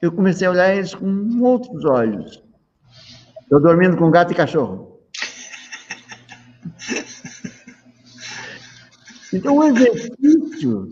eu 0.00 0.10
comecei 0.10 0.46
a 0.46 0.50
olhar 0.50 0.74
eles 0.74 0.94
com 0.94 1.42
outros 1.42 1.84
olhos. 1.84 2.42
Estou 3.48 3.62
dormindo 3.62 3.96
com 3.96 4.10
gato 4.10 4.30
e 4.30 4.34
cachorro. 4.34 5.00
Então, 9.32 9.56
o 9.56 9.64
exercício, 9.64 10.88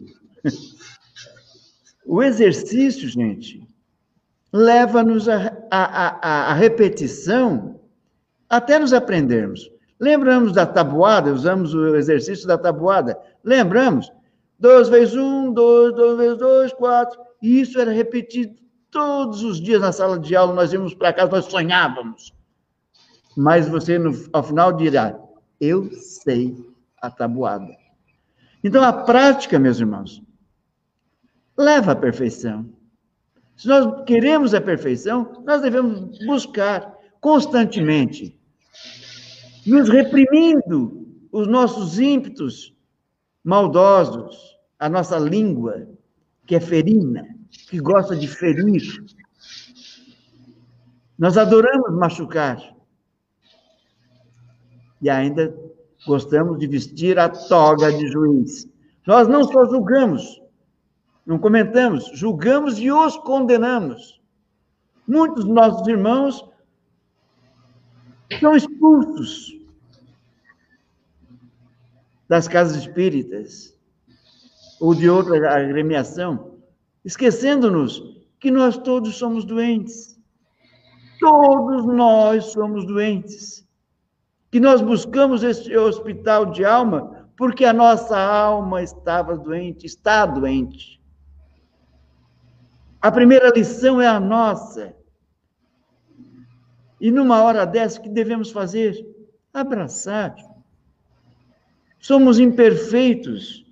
o 2.06 2.22
exercício, 2.22 3.08
gente, 3.10 3.62
leva-nos 4.50 5.28
a, 5.28 6.54
repetição 6.54 7.78
até 8.48 8.78
nos 8.78 8.94
aprendermos. 8.94 9.70
Lembramos 10.00 10.52
da 10.52 10.64
tabuada, 10.64 11.34
usamos 11.34 11.74
o 11.74 11.94
exercício 11.94 12.48
da 12.48 12.56
tabuada. 12.56 13.20
Lembramos? 13.44 14.10
Dois 14.58 14.88
vezes 14.88 15.14
um, 15.14 15.52
dois, 15.52 15.94
dois 15.94 16.16
vezes 16.16 16.38
dois, 16.38 16.72
quatro. 16.72 17.20
E 17.42 17.60
isso 17.60 17.78
era 17.78 17.92
repetido 17.92 18.54
todos 18.90 19.42
os 19.42 19.60
dias 19.60 19.82
na 19.82 19.92
sala 19.92 20.18
de 20.18 20.34
aula. 20.34 20.54
Nós 20.54 20.72
íamos 20.72 20.94
para 20.94 21.12
casa, 21.12 21.30
nós 21.30 21.44
sonhávamos. 21.44 22.34
Mas 23.36 23.68
você, 23.68 23.98
no, 23.98 24.12
ao 24.32 24.42
final, 24.42 24.72
dirá: 24.72 25.18
Eu 25.60 25.92
sei 25.92 26.56
a 27.00 27.10
tabuada. 27.10 27.76
Então, 28.64 28.82
a 28.82 28.92
prática, 28.92 29.58
meus 29.58 29.78
irmãos, 29.78 30.22
leva 31.56 31.92
à 31.92 31.96
perfeição. 31.96 32.68
Se 33.56 33.68
nós 33.68 34.04
queremos 34.04 34.54
a 34.54 34.60
perfeição, 34.60 35.42
nós 35.44 35.62
devemos 35.62 36.18
buscar 36.26 36.94
constantemente, 37.20 38.38
nos 39.66 39.88
reprimindo 39.88 41.06
os 41.32 41.46
nossos 41.46 41.98
ímpetos 41.98 42.74
maldosos, 43.42 44.58
a 44.78 44.88
nossa 44.88 45.18
língua, 45.18 45.88
que 46.46 46.54
é 46.54 46.60
ferina, 46.60 47.26
que 47.68 47.80
gosta 47.80 48.14
de 48.14 48.28
ferir. 48.28 48.82
Nós 51.18 51.38
adoramos 51.38 51.94
machucar. 51.94 52.75
E 55.00 55.10
ainda 55.10 55.54
gostamos 56.06 56.58
de 56.58 56.66
vestir 56.66 57.18
a 57.18 57.28
toga 57.28 57.92
de 57.92 58.06
juiz. 58.08 58.68
Nós 59.06 59.28
não 59.28 59.44
só 59.44 59.64
julgamos, 59.66 60.42
não 61.24 61.38
comentamos, 61.38 62.10
julgamos 62.14 62.78
e 62.78 62.90
os 62.90 63.16
condenamos. 63.18 64.20
Muitos 65.06 65.44
dos 65.44 65.54
nossos 65.54 65.86
irmãos 65.86 66.44
são 68.40 68.56
expulsos 68.56 69.56
das 72.28 72.48
casas 72.48 72.76
espíritas 72.76 73.76
ou 74.80 74.94
de 74.94 75.08
outra 75.08 75.56
agremiação, 75.56 76.56
esquecendo-nos 77.04 78.16
que 78.40 78.50
nós 78.50 78.76
todos 78.76 79.16
somos 79.16 79.44
doentes. 79.44 80.18
Todos 81.20 81.86
nós 81.86 82.46
somos 82.46 82.84
doentes 82.84 83.65
que 84.50 84.60
nós 84.60 84.80
buscamos 84.80 85.42
esse 85.42 85.76
hospital 85.76 86.46
de 86.46 86.64
alma 86.64 87.26
porque 87.36 87.64
a 87.64 87.72
nossa 87.72 88.18
alma 88.18 88.82
estava 88.82 89.36
doente, 89.36 89.84
está 89.84 90.24
doente. 90.24 91.00
A 93.00 93.12
primeira 93.12 93.50
lição 93.50 94.00
é 94.00 94.06
a 94.06 94.18
nossa. 94.18 94.96
E 96.98 97.10
numa 97.10 97.42
hora 97.42 97.66
dessa, 97.66 98.00
o 98.00 98.02
que 98.02 98.08
devemos 98.08 98.50
fazer? 98.50 99.06
Abraçar. 99.52 100.34
Somos 101.98 102.38
imperfeitos. 102.38 103.66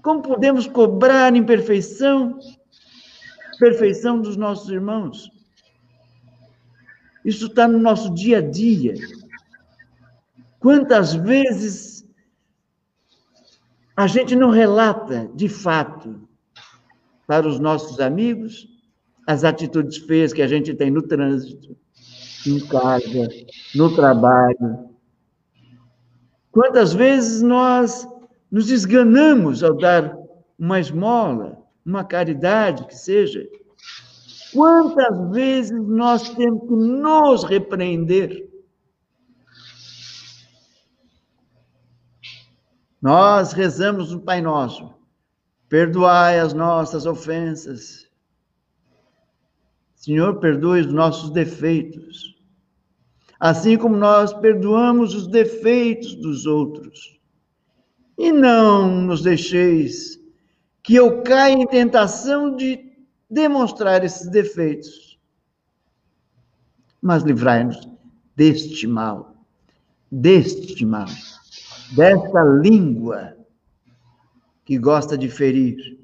Como 0.00 0.22
podemos 0.22 0.68
cobrar 0.68 1.34
imperfeição? 1.34 2.38
Perfeição 3.58 4.20
dos 4.20 4.36
nossos 4.36 4.70
irmãos. 4.70 5.30
Isso 7.24 7.46
está 7.46 7.66
no 7.66 7.78
nosso 7.78 8.14
dia 8.14 8.38
a 8.38 8.40
dia. 8.40 8.94
Quantas 10.64 11.12
vezes 11.12 12.08
a 13.94 14.06
gente 14.06 14.34
não 14.34 14.48
relata 14.48 15.30
de 15.34 15.46
fato 15.46 16.26
para 17.26 17.46
os 17.46 17.58
nossos 17.58 18.00
amigos 18.00 18.66
as 19.26 19.44
atitudes 19.44 19.98
feias 19.98 20.32
que 20.32 20.40
a 20.40 20.46
gente 20.46 20.72
tem 20.72 20.90
no 20.90 21.02
trânsito, 21.02 21.76
em 22.46 22.58
casa, 22.60 23.28
no 23.74 23.94
trabalho. 23.94 24.88
Quantas 26.50 26.94
vezes 26.94 27.42
nós 27.42 28.08
nos 28.50 28.70
esganamos 28.70 29.62
ao 29.62 29.76
dar 29.76 30.16
uma 30.58 30.80
esmola, 30.80 31.58
uma 31.84 32.04
caridade 32.04 32.86
que 32.86 32.96
seja? 32.96 33.46
Quantas 34.54 35.30
vezes 35.30 35.78
nós 35.86 36.30
temos 36.30 36.62
que 36.62 36.74
nos 36.74 37.44
repreender? 37.44 38.53
Nós 43.04 43.52
rezamos 43.52 44.12
no 44.12 44.20
Pai 44.20 44.40
Nosso. 44.40 44.94
Perdoai 45.68 46.40
as 46.40 46.54
nossas 46.54 47.04
ofensas. 47.04 48.08
Senhor, 49.94 50.36
perdoe 50.40 50.80
os 50.80 50.86
nossos 50.86 51.28
defeitos. 51.28 52.34
Assim 53.38 53.76
como 53.76 53.94
nós 53.94 54.32
perdoamos 54.32 55.14
os 55.14 55.26
defeitos 55.26 56.14
dos 56.14 56.46
outros. 56.46 57.20
E 58.16 58.32
não 58.32 59.02
nos 59.02 59.20
deixeis 59.20 60.18
que 60.82 60.94
eu 60.94 61.20
caia 61.20 61.52
em 61.52 61.66
tentação 61.66 62.56
de 62.56 62.90
demonstrar 63.28 64.02
esses 64.02 64.30
defeitos. 64.30 65.20
Mas 67.02 67.22
livrai-nos 67.22 67.86
deste 68.34 68.86
mal, 68.86 69.36
deste 70.10 70.86
mal 70.86 71.06
dessa 71.92 72.42
língua 72.42 73.36
que 74.64 74.78
gosta 74.78 75.16
de 75.16 75.28
ferir. 75.28 75.98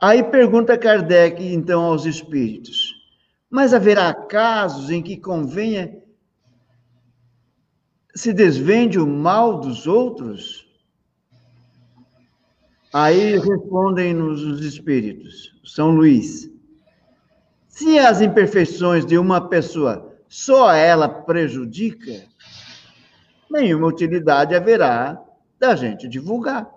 Aí 0.00 0.22
pergunta 0.22 0.78
Kardec, 0.78 1.42
então, 1.42 1.82
aos 1.82 2.06
espíritos: 2.06 2.94
Mas 3.50 3.74
haverá 3.74 4.12
casos 4.14 4.90
em 4.90 5.02
que 5.02 5.16
convenha 5.16 5.96
se 8.14 8.32
desvende 8.32 8.98
o 8.98 9.06
mal 9.06 9.60
dos 9.60 9.86
outros? 9.86 10.66
Aí 12.92 13.38
respondem-nos 13.38 14.42
os 14.42 14.64
espíritos, 14.64 15.54
São 15.64 15.90
Luís. 15.90 16.50
Se 17.68 17.98
as 17.98 18.20
imperfeições 18.20 19.04
de 19.04 19.18
uma 19.18 19.48
pessoa 19.48 20.07
só 20.28 20.72
ela 20.72 21.08
prejudica, 21.08 22.24
nenhuma 23.50 23.86
utilidade 23.86 24.54
haverá 24.54 25.20
da 25.58 25.74
gente 25.74 26.06
divulgar. 26.06 26.68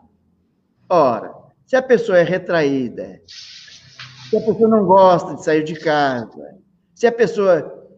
Ora, 0.90 1.34
se 1.66 1.76
a 1.76 1.82
pessoa 1.82 2.18
é 2.18 2.24
retraída, 2.24 3.22
se 3.28 4.38
a 4.38 4.42
pessoa 4.42 4.68
não 4.68 4.86
gosta 4.86 5.36
de 5.36 5.44
sair 5.44 5.64
de 5.64 5.76
casa, 5.76 6.58
se 6.96 7.06
a 7.06 7.12
pessoa 7.12 7.90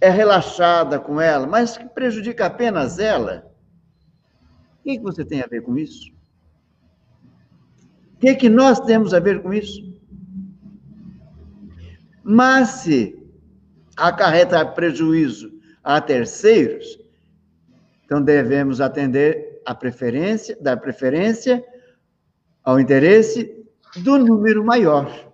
é 0.00 0.08
relaxada 0.08 0.98
com 0.98 1.20
ela, 1.20 1.46
mas 1.46 1.76
que 1.76 1.86
prejudica 1.86 2.46
apenas 2.46 2.98
ela, 2.98 3.50
o 4.80 4.82
que, 4.84 4.98
você 5.00 5.24
tem 5.24 5.42
a 5.42 5.46
ver 5.46 5.62
com 5.62 5.76
isso? 5.76 6.12
O 8.14 8.18
que, 8.20 8.34
que 8.34 8.48
nós 8.48 8.80
temos 8.80 9.12
a 9.12 9.20
ver 9.20 9.42
com 9.42 9.52
isso? 9.52 9.88
Mas 12.22 12.68
se 12.68 13.17
acarreta 13.98 14.64
prejuízo 14.64 15.50
a 15.82 16.00
terceiros, 16.00 16.98
então 18.04 18.22
devemos 18.22 18.80
atender 18.80 19.60
a 19.66 19.74
preferência, 19.74 20.56
dar 20.60 20.78
preferência 20.78 21.62
ao 22.64 22.80
interesse 22.80 23.54
do 23.96 24.16
número 24.18 24.64
maior. 24.64 25.30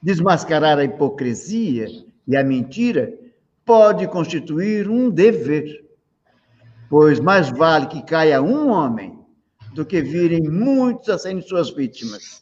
Desmascarar 0.00 0.78
a 0.78 0.84
hipocrisia 0.84 1.88
e 2.26 2.36
a 2.36 2.44
mentira 2.44 3.12
pode 3.64 4.06
constituir 4.06 4.88
um 4.88 5.10
dever, 5.10 5.84
pois 6.88 7.18
mais 7.18 7.50
vale 7.50 7.86
que 7.86 8.02
caia 8.02 8.40
um 8.40 8.68
homem 8.68 9.18
do 9.74 9.84
que 9.84 10.00
virem 10.00 10.48
muitos 10.48 11.08
a 11.08 11.18
serem 11.18 11.42
suas 11.42 11.70
vítimas. 11.70 12.40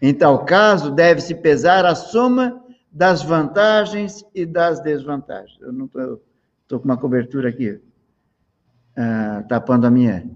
Em 0.00 0.12
tal 0.12 0.44
caso, 0.44 0.90
deve-se 0.90 1.34
pesar 1.34 1.84
a 1.84 1.94
soma 1.94 2.62
das 2.90 3.22
vantagens 3.22 4.24
e 4.34 4.44
das 4.46 4.80
desvantagens. 4.80 5.60
Eu 5.60 5.72
não 5.72 5.86
estou 5.86 6.80
com 6.80 6.84
uma 6.84 6.96
cobertura 6.96 7.48
aqui, 7.48 7.70
uh, 7.70 9.46
tapando 9.48 9.86
a 9.86 9.90
minha, 9.90 10.28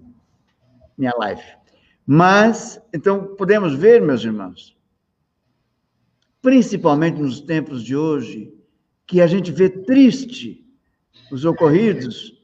minha 0.97 1.13
live. 1.17 1.43
Mas, 2.07 2.81
então, 2.93 3.35
podemos 3.37 3.75
ver, 3.75 4.01
meus 4.03 4.25
irmãos, 4.25 4.77
principalmente 6.41 7.21
nos 7.21 7.41
tempos 7.41 7.83
de 7.83 7.97
hoje, 7.97 8.53
que 9.07 9.21
a 9.21 9.27
gente 9.27 9.53
vê 9.53 9.69
triste 9.69 10.67
os 11.31 11.45
ocorridos, 11.45 12.43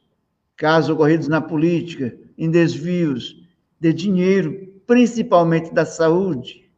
casos 0.57 0.91
ocorridos 0.91 1.29
na 1.29 1.41
política, 1.41 2.17
em 2.37 2.51
desvios 2.51 3.43
de 3.81 3.93
dinheiro, 3.93 4.81
principalmente 4.87 5.73
da 5.73 5.85
saúde. 5.85 6.71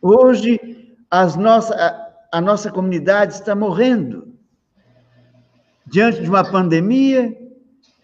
Hoje, 0.00 0.96
as 1.10 1.36
nossa, 1.36 1.74
a, 2.32 2.40
nossa 2.40 2.70
comunidade 2.70 3.34
está 3.34 3.54
morrendo 3.54 4.34
diante 5.86 6.22
de 6.22 6.28
uma 6.28 6.48
pandemia, 6.48 7.36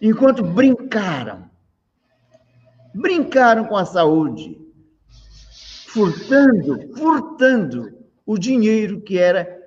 enquanto 0.00 0.42
brincaram 0.42 1.44
brincaram 2.94 3.64
com 3.64 3.76
a 3.76 3.84
saúde, 3.84 4.56
furtando, 5.88 6.96
furtando 6.96 7.98
o 8.24 8.38
dinheiro 8.38 9.00
que 9.00 9.18
era 9.18 9.62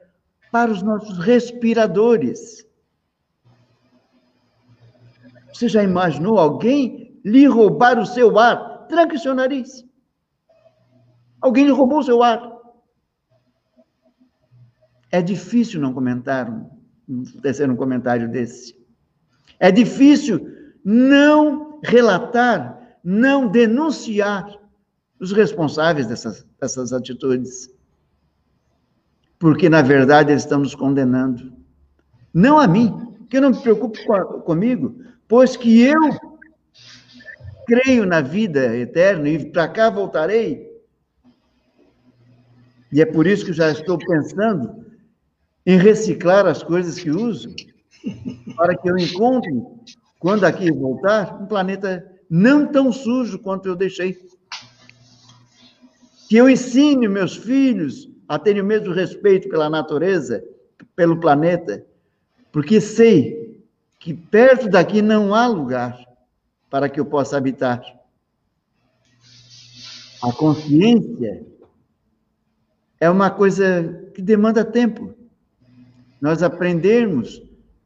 para 0.50 0.72
os 0.72 0.82
nossos 0.82 1.18
respiradores. 1.20 2.66
Você 5.52 5.68
já 5.68 5.84
imaginou 5.84 6.40
alguém 6.40 7.20
lhe 7.24 7.46
roubar 7.46 8.00
o 8.00 8.06
seu 8.06 8.40
ar? 8.40 8.88
Tranque 8.88 9.20
seu 9.20 9.36
nariz. 9.36 9.86
Alguém 11.42 11.66
lhe 11.66 11.72
roubou 11.72 12.00
o 12.00 12.04
seu 12.04 12.24
ar. 12.24 12.57
É 15.12 15.22
difícil 15.22 15.80
não 15.80 15.94
comentar, 15.94 16.50
um, 17.08 17.24
tecer 17.42 17.70
um 17.70 17.76
comentário 17.76 18.30
desse. 18.30 18.76
É 19.60 19.72
difícil 19.72 20.48
não 20.84 21.80
relatar 21.84 22.78
não 23.10 23.48
denunciar 23.48 24.60
os 25.18 25.32
responsáveis 25.32 26.08
dessas, 26.08 26.46
dessas 26.60 26.92
atitudes. 26.92 27.74
Porque, 29.40 29.70
na 29.70 29.82
verdade, 29.82 30.34
eles 30.34 30.44
estão 30.44 30.60
nos 30.60 30.76
condenando. 30.76 31.54
Não 32.34 32.60
a 32.60 32.68
mim, 32.68 33.16
que 33.30 33.38
eu 33.38 33.42
não 33.42 33.52
me 33.52 33.62
preocupo 33.62 33.98
com, 34.06 34.42
comigo, 34.42 35.00
pois 35.26 35.56
que 35.56 35.84
eu 35.84 36.02
creio 37.66 38.06
na 38.06 38.20
vida 38.20 38.76
eterna 38.76 39.30
e 39.30 39.52
para 39.52 39.70
cá 39.70 39.90
voltarei. 39.90 40.68
E 42.92 43.02
é 43.02 43.06
por 43.06 43.26
isso 43.26 43.46
que 43.46 43.54
já 43.54 43.72
estou 43.72 43.98
pensando 43.98 44.86
em 45.68 45.78
reciclar 45.78 46.46
as 46.46 46.64
coisas 46.64 46.98
que 46.98 47.12
uso, 47.12 47.54
para 48.56 48.74
que 48.78 48.90
eu 48.90 48.98
encontre, 48.98 49.52
quando 50.18 50.46
aqui 50.46 50.72
voltar, 50.72 51.42
um 51.42 51.46
planeta 51.46 52.10
não 52.30 52.72
tão 52.72 52.90
sujo 52.94 53.38
quanto 53.38 53.68
eu 53.68 53.76
deixei. 53.76 54.18
Que 56.30 56.38
eu 56.38 56.50
ensine 56.50 57.10
meus 57.10 57.36
filhos 57.36 58.10
a 58.30 58.40
terem 58.40 58.62
o 58.62 58.66
mesmo 58.66 58.94
respeito 58.94 59.50
pela 59.50 59.70
natureza, 59.70 60.42
pelo 60.96 61.20
planeta, 61.20 61.86
porque 62.50 62.80
sei 62.80 63.62
que 64.00 64.14
perto 64.14 64.70
daqui 64.70 65.02
não 65.02 65.36
há 65.36 65.48
lugar 65.48 66.00
para 66.70 66.88
que 66.88 66.98
eu 66.98 67.06
possa 67.06 67.36
habitar. 67.36 67.84
A 70.24 70.32
consciência 70.32 71.46
é 73.02 73.10
uma 73.10 73.30
coisa 73.30 74.10
que 74.16 74.22
demanda 74.22 74.64
tempo. 74.64 75.14
Nós 76.28 76.44
aprendermos 76.44 77.42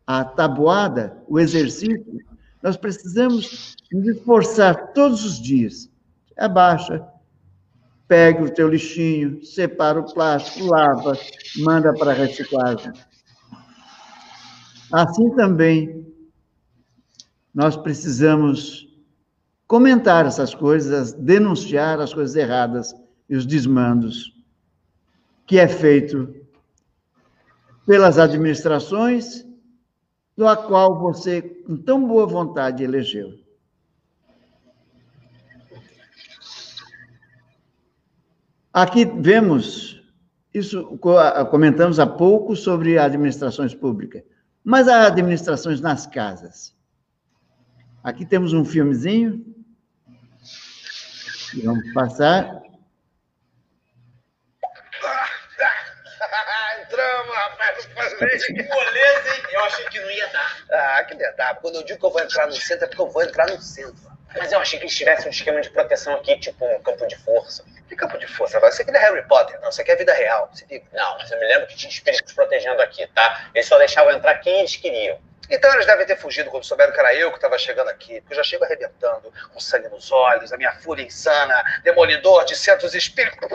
a 0.07 0.25
tabuada, 0.25 1.15
o 1.27 1.39
exercício, 1.39 2.17
nós 2.63 2.75
precisamos 2.75 3.75
nos 3.91 4.07
esforçar 4.07 4.93
todos 4.93 5.23
os 5.23 5.39
dias. 5.39 5.91
Abaixa, 6.35 7.05
pega 8.07 8.43
o 8.43 8.49
teu 8.49 8.67
lixinho, 8.67 9.45
separa 9.45 9.99
o 9.99 10.11
plástico, 10.11 10.65
lava, 10.65 11.15
manda 11.59 11.93
para 11.93 12.13
a 12.13 12.15
reciclagem. 12.15 12.91
Assim 14.91 15.29
também, 15.35 16.11
nós 17.53 17.77
precisamos 17.77 18.87
comentar 19.67 20.25
essas 20.25 20.55
coisas, 20.55 21.13
denunciar 21.13 21.99
as 21.99 22.11
coisas 22.11 22.35
erradas 22.35 22.91
e 23.29 23.35
os 23.35 23.45
desmandos 23.45 24.35
que 25.45 25.59
é 25.59 25.67
feito 25.67 26.40
pelas 27.91 28.17
administrações 28.17 29.45
do 30.37 30.47
a 30.47 30.55
qual 30.55 30.97
você, 30.97 31.41
com 31.41 31.75
tão 31.75 32.07
boa 32.07 32.25
vontade, 32.25 32.85
elegeu. 32.85 33.37
Aqui 38.71 39.03
vemos, 39.03 40.01
isso 40.53 40.97
comentamos 41.49 41.99
há 41.99 42.07
pouco 42.07 42.55
sobre 42.55 42.97
administrações 42.97 43.75
públicas, 43.75 44.23
mas 44.63 44.87
há 44.87 45.07
administrações 45.07 45.81
nas 45.81 46.07
casas. 46.07 46.73
Aqui 48.01 48.25
temos 48.25 48.53
um 48.53 48.63
filmezinho. 48.63 49.45
Vamos 51.61 51.91
passar. 51.91 52.63
Que 58.27 58.63
moleza, 58.63 59.35
hein? 59.35 59.43
Eu 59.51 59.63
achei 59.65 59.85
que 59.85 59.99
não 59.99 60.11
ia 60.11 60.27
dar. 60.27 60.57
Ah, 60.71 61.03
que 61.03 61.15
ia 61.15 61.31
dar. 61.31 61.55
Quando 61.55 61.75
eu 61.75 61.83
digo 61.83 61.99
que 61.99 62.05
eu 62.05 62.11
vou 62.11 62.21
entrar 62.21 62.47
no 62.47 62.53
centro, 62.53 62.85
é 62.85 62.87
porque 62.87 63.01
eu 63.01 63.09
vou 63.09 63.23
entrar 63.23 63.47
no 63.47 63.61
centro. 63.61 64.11
Mas 64.37 64.51
eu 64.51 64.59
achei 64.59 64.79
que 64.79 64.85
eles 64.85 64.95
tivessem 64.95 65.27
um 65.27 65.31
esquema 65.31 65.59
de 65.61 65.69
proteção 65.69 66.13
aqui, 66.15 66.37
tipo 66.39 66.65
um 66.65 66.81
campo 66.81 67.05
de 67.07 67.17
força. 67.17 67.65
Que 67.89 67.95
campo 67.95 68.17
de 68.17 68.27
força? 68.27 68.59
Você 68.59 68.85
quer 68.85 68.97
Harry 68.97 69.27
Potter, 69.27 69.59
não. 69.61 69.71
Você 69.71 69.83
quer 69.83 69.97
vida 69.97 70.13
real. 70.13 70.49
Você 70.53 70.65
diga. 70.65 70.85
Não, 70.93 71.17
mas 71.17 71.29
eu 71.29 71.39
me 71.39 71.45
lembro 71.45 71.67
que 71.67 71.75
tinha 71.75 71.91
espíritos 71.91 72.31
protegendo 72.33 72.81
aqui, 72.81 73.05
tá? 73.07 73.49
Eles 73.53 73.67
só 73.67 73.77
deixavam 73.77 74.13
entrar 74.13 74.35
quem 74.35 74.59
eles 74.59 74.75
queriam. 74.75 75.19
Então 75.49 75.73
eles 75.73 75.85
devem 75.85 76.05
ter 76.05 76.15
fugido 76.15 76.49
quando 76.49 76.63
souberam 76.63 76.93
que 76.93 76.99
era 76.99 77.13
eu 77.13 77.29
que 77.29 77.37
estava 77.37 77.57
chegando 77.57 77.89
aqui, 77.89 78.21
porque 78.21 78.33
eu 78.33 78.37
já 78.37 78.43
chego 78.43 78.63
arrebentando, 78.63 79.33
com 79.53 79.59
sangue 79.59 79.89
nos 79.89 80.09
olhos, 80.09 80.53
a 80.53 80.57
minha 80.57 80.71
fúria 80.75 81.03
insana, 81.03 81.61
demolidor 81.83 82.45
de 82.45 82.55
centros 82.55 82.95
espíritos. 82.95 83.49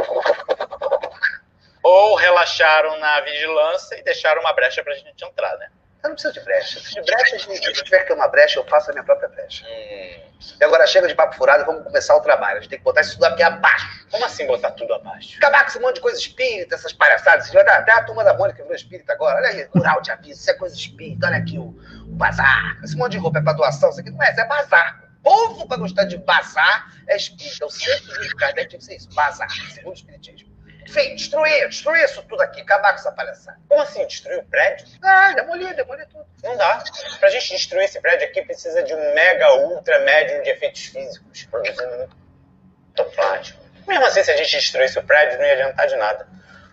Ou 1.87 2.17
relaxaram 2.17 2.99
na 2.99 3.21
vigilância 3.21 3.95
e 3.97 4.03
deixaram 4.03 4.41
uma 4.41 4.53
brecha 4.53 4.83
pra 4.83 4.93
gente 4.95 5.25
entrar, 5.25 5.57
né? 5.57 5.69
Eu 6.03 6.09
não 6.09 6.15
preciso 6.17 6.35
de 6.35 6.41
brecha. 6.41 6.81
De 6.81 7.01
brecha, 7.01 7.39
se 7.39 7.65
eu 7.65 7.85
tiver 7.85 8.01
que 8.01 8.07
ter 8.09 8.13
uma 8.13 8.27
brecha, 8.27 8.59
eu 8.59 8.65
faço 8.65 8.91
a 8.91 8.93
minha 8.93 9.05
própria 9.05 9.29
brecha. 9.29 9.65
Hum. 9.65 10.21
E 10.61 10.65
agora 10.65 10.85
chega 10.85 11.07
de 11.07 11.15
papo 11.15 11.37
furado, 11.37 11.65
vamos 11.65 11.85
começar 11.85 12.17
o 12.17 12.21
trabalho. 12.21 12.59
A 12.59 12.61
gente 12.61 12.71
tem 12.71 12.79
que 12.81 12.85
botar 12.85 13.03
isso 13.03 13.13
tudo 13.15 13.27
aqui 13.27 13.43
abaixo. 13.45 14.05
Como 14.11 14.25
assim 14.25 14.49
botar 14.49 14.73
tudo 14.73 14.95
abaixo? 14.95 15.37
Acabar 15.37 15.63
com 15.63 15.69
esse 15.69 15.79
monte 15.79 15.95
de 15.95 16.01
coisa 16.01 16.19
espírita, 16.19 16.75
essas 16.75 16.93
palhaçadas. 16.93 17.55
Até 17.55 17.93
a 17.93 18.03
turma 18.03 18.25
da 18.25 18.35
Mônica 18.35 18.61
virou 18.63 18.75
espírita 18.75 19.13
agora. 19.13 19.37
Olha 19.37 19.49
aí, 19.51 19.69
mural 19.73 20.01
de 20.01 20.11
aviso, 20.11 20.41
isso 20.41 20.51
é 20.51 20.55
coisa 20.55 20.75
espírita. 20.75 21.29
Olha 21.29 21.37
aqui 21.37 21.57
o, 21.57 21.69
o 22.03 22.17
bazar. 22.17 22.81
Esse 22.83 22.97
monte 22.97 23.13
de 23.13 23.19
roupa 23.19 23.39
é 23.39 23.43
pra 23.43 23.53
doação, 23.53 23.91
isso 23.91 24.01
aqui 24.01 24.11
não 24.11 24.21
é, 24.25 24.33
isso 24.33 24.41
é 24.41 24.45
bazar. 24.45 25.05
O 25.21 25.23
povo, 25.23 25.69
pra 25.69 25.77
gostar 25.77 26.03
de 26.03 26.19
bazar, 26.19 26.93
é 27.07 27.17
espírita. 27.17 27.65
O 27.65 27.71
centro 27.71 28.21
de 28.21 28.35
Kardec 28.35 28.73
deve 28.73 28.85
ser 28.85 28.97
isso, 28.97 29.09
bazar, 29.15 29.49
segundo 29.73 29.93
o 29.93 29.95
espiritismo. 29.95 30.56
Enfim, 30.87 31.17
destruir, 31.17 31.69
destruir 31.69 32.05
isso 32.05 32.23
tudo 32.23 32.41
aqui, 32.43 32.61
acabar 32.61 32.93
com 32.93 33.01
essa 33.01 33.13
palhaçada. 33.13 33.59
Como 33.69 33.83
assim, 33.83 34.07
destruir 34.07 34.39
o 34.39 34.45
prédio? 34.45 34.87
Ah, 35.03 35.33
demolir, 35.33 35.75
demolir 35.75 36.07
tudo. 36.09 36.27
Não 36.43 36.57
dá. 36.57 36.83
Pra 37.19 37.29
gente 37.29 37.53
destruir 37.53 37.85
esse 37.85 38.01
prédio 38.01 38.29
aqui, 38.29 38.43
precisa 38.43 38.83
de 38.83 38.95
um 38.95 39.15
mega 39.15 39.55
ultra 39.57 39.99
médium 40.01 40.43
de 40.43 40.51
efeitos 40.51 40.87
físicos, 40.87 41.45
produzindo 41.45 41.97
muito 41.99 43.05
plástico. 43.15 43.61
Mesmo 43.87 44.07
assim, 44.07 44.23
se 44.23 44.31
a 44.31 44.37
gente 44.37 44.51
destruísse 44.51 44.99
o 44.99 45.03
prédio, 45.03 45.39
não 45.39 45.45
ia 45.45 45.53
adiantar 45.55 45.87
de 45.87 45.97
nada. 45.97 46.29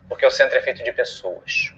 Porque 0.07 0.25
o 0.25 0.31
centro 0.31 0.57
é 0.57 0.61
feito 0.61 0.83
de 0.83 0.91
pessoas. 0.91 1.73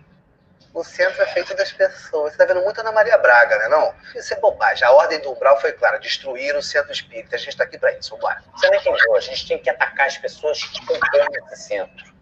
O 0.74 0.84
centro 0.84 1.22
é 1.22 1.28
feito 1.28 1.56
das 1.56 1.72
pessoas. 1.72 2.34
Você 2.34 2.38
tá 2.38 2.46
vendo 2.46 2.62
muito 2.62 2.82
Ana 2.82 2.92
Maria 2.92 3.18
Braga, 3.18 3.58
né? 3.60 3.70
Não? 3.70 3.96
Isso 4.14 4.34
é 4.34 4.40
bobagem. 4.42 4.86
A 4.86 4.92
ordem 4.92 5.22
do 5.22 5.32
umbral 5.32 5.60
foi 5.62 5.72
clara: 5.72 5.98
destruir 6.00 6.54
o 6.54 6.62
centro 6.62 6.92
espírita. 6.92 7.38
A 7.38 7.40
gente 7.40 7.56
tá 7.56 7.64
aqui 7.64 7.78
pra 7.78 7.94
isso, 7.94 8.18
bora. 8.18 8.44
Você 8.54 8.70
não 8.70 8.76
entendeu? 8.76 9.16
A 9.16 9.22
gente 9.22 9.48
tem 9.48 9.58
que 9.58 9.70
atacar 9.70 10.08
as 10.08 10.18
pessoas 10.18 10.62
que 10.62 10.86
compõem 10.86 11.28
esse 11.48 11.64
centro. 11.64 12.15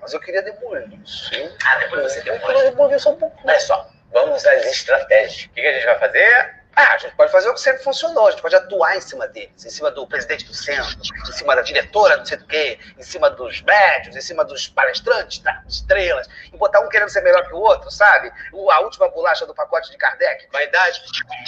Mas 0.00 0.12
eu 0.12 0.20
queria 0.20 0.42
demolir 0.42 0.92
isso. 1.02 1.30
Ah, 1.66 1.76
depois 1.78 2.02
você 2.12 2.18
Eu 2.28 2.40
queria 2.40 2.70
demolir 2.70 3.00
só 3.00 3.10
um 3.10 3.16
pouco. 3.16 3.36
Olha 3.46 3.60
só, 3.60 3.88
vamos 4.12 4.44
às 4.46 4.64
estratégias. 4.66 5.44
O 5.46 5.48
que, 5.50 5.60
que 5.60 5.66
a 5.66 5.72
gente 5.72 5.84
vai 5.86 5.98
fazer? 5.98 6.64
Ah, 6.76 6.92
a 6.94 6.98
gente 6.98 7.14
pode 7.14 7.30
fazer 7.30 7.48
o 7.48 7.54
que 7.54 7.60
sempre 7.60 7.84
funcionou, 7.84 8.26
a 8.26 8.30
gente 8.32 8.42
pode 8.42 8.56
atuar 8.56 8.96
em 8.96 9.00
cima 9.00 9.28
deles, 9.28 9.64
em 9.64 9.70
cima 9.70 9.92
do 9.92 10.08
presidente 10.08 10.44
do 10.44 10.52
centro, 10.52 10.98
em 11.28 11.32
cima 11.32 11.54
da 11.54 11.62
diretora, 11.62 12.16
não 12.16 12.24
sei 12.26 12.36
do 12.36 12.46
quê, 12.46 12.80
em 12.98 13.02
cima 13.04 13.30
dos 13.30 13.62
médios, 13.62 14.16
em 14.16 14.20
cima 14.20 14.44
dos 14.44 14.66
palestrantes, 14.66 15.38
das 15.38 15.62
estrelas, 15.68 16.28
e 16.52 16.56
botar 16.56 16.80
um 16.80 16.88
querendo 16.88 17.10
ser 17.10 17.20
melhor 17.20 17.46
que 17.46 17.54
o 17.54 17.58
outro, 17.58 17.92
sabe? 17.92 18.32
O- 18.52 18.72
A 18.72 18.80
última 18.80 19.08
bolacha 19.08 19.46
do 19.46 19.54
pacote 19.54 19.88
de 19.92 19.96
Kardec, 19.96 20.48
vaidade. 20.52 21.00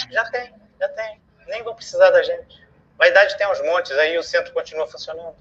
Já 0.09 0.23
tem, 0.31 0.53
já 0.79 0.87
tem. 0.89 1.21
Nem 1.47 1.61
vão 1.61 1.75
precisar 1.75 2.09
da 2.09 2.23
gente. 2.23 2.65
Vaidade 2.97 3.37
tem 3.37 3.47
uns 3.51 3.61
montes, 3.63 3.91
aí 3.97 4.17
o 4.17 4.23
centro 4.23 4.53
continua 4.53 4.87
funcionando. 4.87 5.35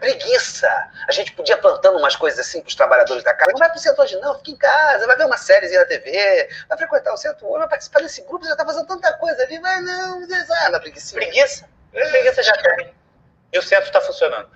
Preguiça! 0.00 0.68
A 1.08 1.12
gente 1.12 1.32
podia 1.32 1.56
plantando 1.56 1.98
umas 1.98 2.16
coisas 2.16 2.40
assim 2.40 2.60
para 2.60 2.68
os 2.68 2.74
trabalhadores 2.74 3.22
da 3.22 3.34
casa. 3.34 3.52
Não 3.52 3.58
vai 3.58 3.70
pro 3.70 3.78
centro 3.78 4.02
hoje, 4.02 4.16
não, 4.20 4.36
fica 4.38 4.50
em 4.50 4.56
casa, 4.56 5.06
vai 5.06 5.16
ver 5.16 5.26
uma 5.26 5.36
sériezinha 5.36 5.80
na 5.80 5.86
TV, 5.86 6.48
vai 6.68 6.78
frequentar 6.78 7.12
o 7.12 7.16
centro 7.16 7.46
hoje, 7.46 7.58
vai 7.58 7.68
participar 7.68 8.00
desse 8.00 8.22
grupo, 8.22 8.44
já 8.44 8.56
tá 8.56 8.64
fazendo 8.64 8.86
tanta 8.86 9.12
coisa 9.14 9.42
ali, 9.42 9.58
vai 9.58 9.80
não, 9.80 10.26
ah, 10.62 10.70
na 10.70 10.80
preguiça. 10.80 11.14
Preguiça? 11.14 11.68
Preguiça 11.92 12.42
já 12.42 12.56
tem. 12.56 12.94
E 13.52 13.58
o 13.58 13.62
centro 13.62 13.86
está 13.86 14.00
funcionando. 14.00 14.50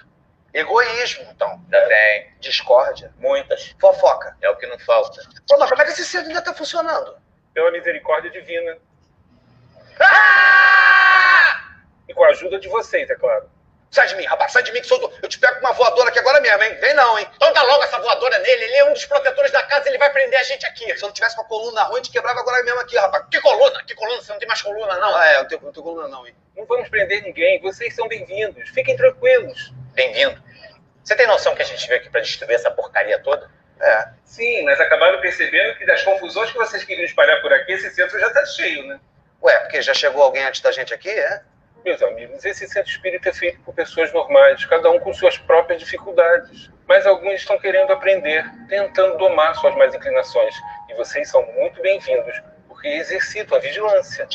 Egoísmo, 0.53 1.27
então. 1.31 1.62
Já 1.70 1.87
tem. 1.87 2.33
Discórdia. 2.40 3.12
Muitas. 3.18 3.74
Fofoca. 3.81 4.37
É 4.40 4.51
o 4.51 4.57
que 4.57 4.66
não 4.66 4.79
falta. 4.81 5.22
Pô, 5.46 5.57
mas 5.59 5.68
como 5.68 5.83
é 5.83 5.85
que 5.85 5.92
esse 5.92 6.05
centro 6.05 6.29
ainda 6.29 6.42
tá 6.42 6.53
funcionando? 6.53 7.16
pela 7.59 7.72
misericórdia 7.72 8.31
divina. 8.31 8.79
Ah! 10.01 11.74
E 12.09 12.14
com 12.14 12.22
a 12.22 12.29
ajuda 12.29 12.61
de 12.61 12.68
vocês, 12.68 13.11
é 13.11 13.16
claro. 13.16 13.51
Sai 13.90 14.07
de 14.07 14.16
mim, 14.16 14.24
rapaz, 14.27 14.53
sai 14.53 14.62
de 14.62 14.70
mim 14.72 14.81
que 14.81 14.87
sou 14.87 14.98
do... 14.98 15.11
eu 15.22 15.29
te 15.29 15.38
pego 15.38 15.55
com 15.55 15.61
uma 15.61 15.72
voadora 15.72 16.11
aqui 16.11 16.18
agora 16.18 16.40
mesmo, 16.40 16.62
hein? 16.62 16.74
Vem 16.74 16.92
não, 16.92 17.18
hein? 17.18 17.27
Então 17.35 17.53
dá 17.53 17.62
logo 17.62 17.83
essa 17.85 17.98
voadora 17.98 18.38
nele, 18.40 18.64
ele 18.64 18.77
é 18.77 18.85
um 18.85 18.92
dos 18.92 19.07
protetores 19.07 19.51
da 19.51 19.62
casa, 19.62 19.88
ele 19.88 19.96
vai 19.96 20.12
prender 20.12 20.38
a 20.38 20.42
gente 20.42 20.66
aqui. 20.66 20.85
Se 20.96 21.03
eu 21.03 21.09
não 21.09 21.12
tivesse 21.12 21.35
com 21.35 21.42
a 21.42 21.46
coluna 21.46 21.85
ruim, 21.85 21.96
eu 21.96 22.03
te 22.03 22.11
quebrava 22.11 22.38
agora 22.40 22.62
mesmo 22.64 22.81
aqui, 22.81 22.96
rapaz. 22.98 23.24
Que 23.31 23.40
coluna? 23.40 23.83
Que 23.85 23.94
coluna? 23.94 24.20
Você 24.20 24.33
não 24.33 24.38
tem 24.38 24.48
mais 24.48 24.61
coluna, 24.61 24.94
não? 24.98 25.16
Ah, 25.16 25.27
é, 25.29 25.37
eu 25.37 25.40
não 25.40 25.48
tenho, 25.48 25.61
não 25.62 25.72
tenho 25.72 25.85
coluna 25.85 26.09
não, 26.09 26.27
hein? 26.27 26.35
Não 26.55 26.66
vamos 26.66 26.88
prender 26.90 27.22
ninguém, 27.22 27.61
vocês 27.62 27.94
são 27.94 28.07
bem-vindos. 28.09 28.68
Fiquem 28.70 28.94
tranquilos. 28.94 29.72
Bem-vindo. 29.94 30.42
Você 31.03 31.16
tem 31.16 31.27
noção 31.27 31.55
que 31.55 31.62
a 31.62 31.64
gente 31.64 31.88
veio 31.88 32.01
aqui 32.01 32.11
pra 32.11 32.20
destruir 32.20 32.55
essa 32.55 32.70
porcaria 32.70 33.18
toda? 33.20 33.51
É. 33.81 34.09
Sim, 34.24 34.64
mas 34.64 34.79
acabaram 34.81 35.20
percebendo 35.20 35.79
que 35.79 35.87
das 35.87 36.03
confusões 36.03 36.51
que 36.51 36.59
vocês 36.59 36.85
queriam 36.85 37.05
espalhar 37.05 37.40
por 37.40 37.53
aqui, 37.53 37.72
esse 37.72 37.90
centro 37.90 38.18
já 38.20 38.27
está 38.27 38.44
cheio, 38.44 38.87
né? 38.87 39.01
Ué, 39.42 39.59
porque 39.61 39.81
já 39.81 39.94
chegou 39.94 40.22
alguém 40.22 40.44
antes 40.44 40.61
da 40.61 40.72
gente 40.72 40.92
aqui, 40.92 41.09
é? 41.09 41.42
Meus 41.85 42.03
amigos, 42.03 42.45
esse 42.45 42.67
centro 42.67 42.91
espírita 42.91 43.29
é 43.29 43.33
feito 43.33 43.61
por 43.61 43.75
pessoas 43.75 44.12
normais, 44.12 44.64
cada 44.64 44.91
um 44.91 44.99
com 44.99 45.12
suas 45.12 45.38
próprias 45.38 45.81
dificuldades. 45.81 46.71
Mas 46.87 47.07
alguns 47.07 47.35
estão 47.35 47.59
querendo 47.59 47.93
aprender, 47.93 48.45
tentando 48.69 49.17
domar 49.17 49.55
suas 49.55 49.75
más 49.77 49.95
inclinações. 49.95 50.55
E 50.88 50.95
vocês 50.95 51.31
são 51.31 51.43
muito 51.53 51.81
bem-vindos, 51.81 52.43
porque 52.67 52.88
exercitam 52.88 53.59
a 53.59 53.61
vigilância. 53.61 54.29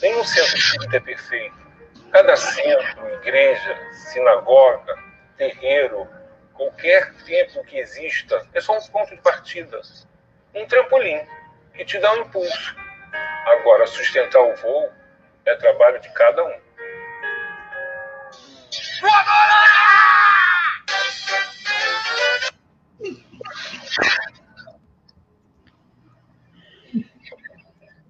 Nenhum 0.00 0.24
centro 0.24 0.56
espírita 0.56 0.96
é 0.96 1.00
perfeito. 1.00 1.58
Cada 2.12 2.36
centro, 2.36 3.08
igreja, 3.14 3.78
sinagoga, 3.92 4.94
terreiro, 5.36 6.08
qualquer 6.54 7.12
templo 7.24 7.64
que 7.64 7.78
exista, 7.78 8.46
é 8.54 8.60
só 8.60 8.76
um 8.76 8.86
ponto 8.88 9.14
de 9.14 9.22
partida. 9.22 9.80
Um 10.54 10.66
trampolim 10.66 11.20
que 11.74 11.84
te 11.84 11.98
dá 11.98 12.12
um 12.12 12.22
impulso. 12.22 12.76
Agora, 13.46 13.86
sustentar 13.86 14.40
o 14.40 14.54
voo 14.56 14.99
é 15.50 15.56
trabalho 15.56 16.00
de 16.00 16.08
cada 16.10 16.44
um. 16.44 16.70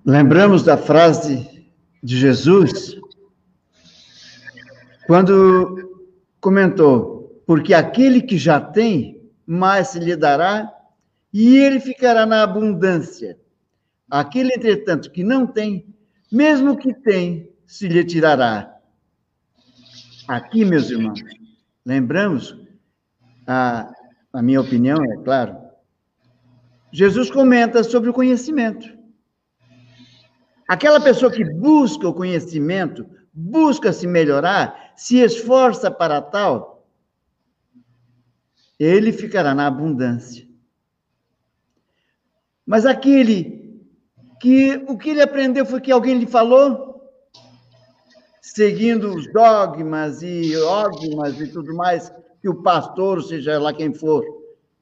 Lembramos 0.05 0.63
da 0.65 0.77
frase 0.77 1.67
de 2.03 2.19
Jesus 2.19 2.97
quando 5.07 6.09
comentou: 6.41 7.43
Porque 7.47 7.73
aquele 7.73 8.21
que 8.21 8.37
já 8.37 8.61
tem, 8.61 9.31
mais 9.47 9.89
se 9.89 9.99
lhe 9.99 10.17
dará, 10.17 10.71
e 11.33 11.57
ele 11.57 11.81
ficará 11.81 12.27
na 12.27 12.43
abundância. 12.43 13.39
Aquele, 14.11 14.53
entretanto, 14.55 15.11
que 15.11 15.23
não 15.23 15.47
tem, 15.47 15.87
mesmo 16.31 16.77
que 16.77 16.95
tem, 16.95 17.51
se 17.67 17.89
lhe 17.89 18.05
tirará. 18.05 18.77
Aqui, 20.29 20.65
meus 20.65 20.91
irmãos, 20.91 21.21
lembramos, 21.85 22.57
a, 23.47 23.93
a 24.33 24.43
minha 24.43 24.61
opinião, 24.61 25.03
é 25.05 25.17
claro, 25.25 25.57
Jesus 26.93 27.31
comenta 27.31 27.83
sobre 27.83 28.11
o 28.11 28.15
conhecimento. 28.15 28.99
Aquela 30.69 31.01
pessoa 31.01 31.33
que 31.33 31.45
busca 31.45 32.09
o 32.09 32.15
conhecimento, 32.15 33.05
busca 33.33 33.93
se 33.93 34.07
melhorar, 34.07 34.93
se 34.97 35.19
esforça 35.19 35.91
para 35.91 36.21
tal, 36.21 36.87
ele 38.79 39.13
ficará 39.13 39.55
na 39.55 39.67
abundância. 39.67 40.49
Mas 42.65 42.87
aquele 42.87 43.60
que 44.41 44.83
o 44.89 44.97
que 44.97 45.11
ele 45.11 45.23
aprendeu 45.23 45.67
foi 45.67 45.81
que 45.81 45.93
alguém 45.93 46.19
lhe 46.19 46.27
falou, 46.27 47.13
seguindo 48.41 49.15
os 49.15 49.31
dogmas 49.33 50.23
e 50.23 50.55
dogmas 50.55 51.39
e 51.39 51.47
tudo 51.47 51.75
mais 51.75 52.11
que 52.41 52.49
o 52.49 52.63
pastor, 52.63 53.23
seja 53.23 53.61
lá 53.61 53.73
quem 53.73 53.93
for, 53.93 54.25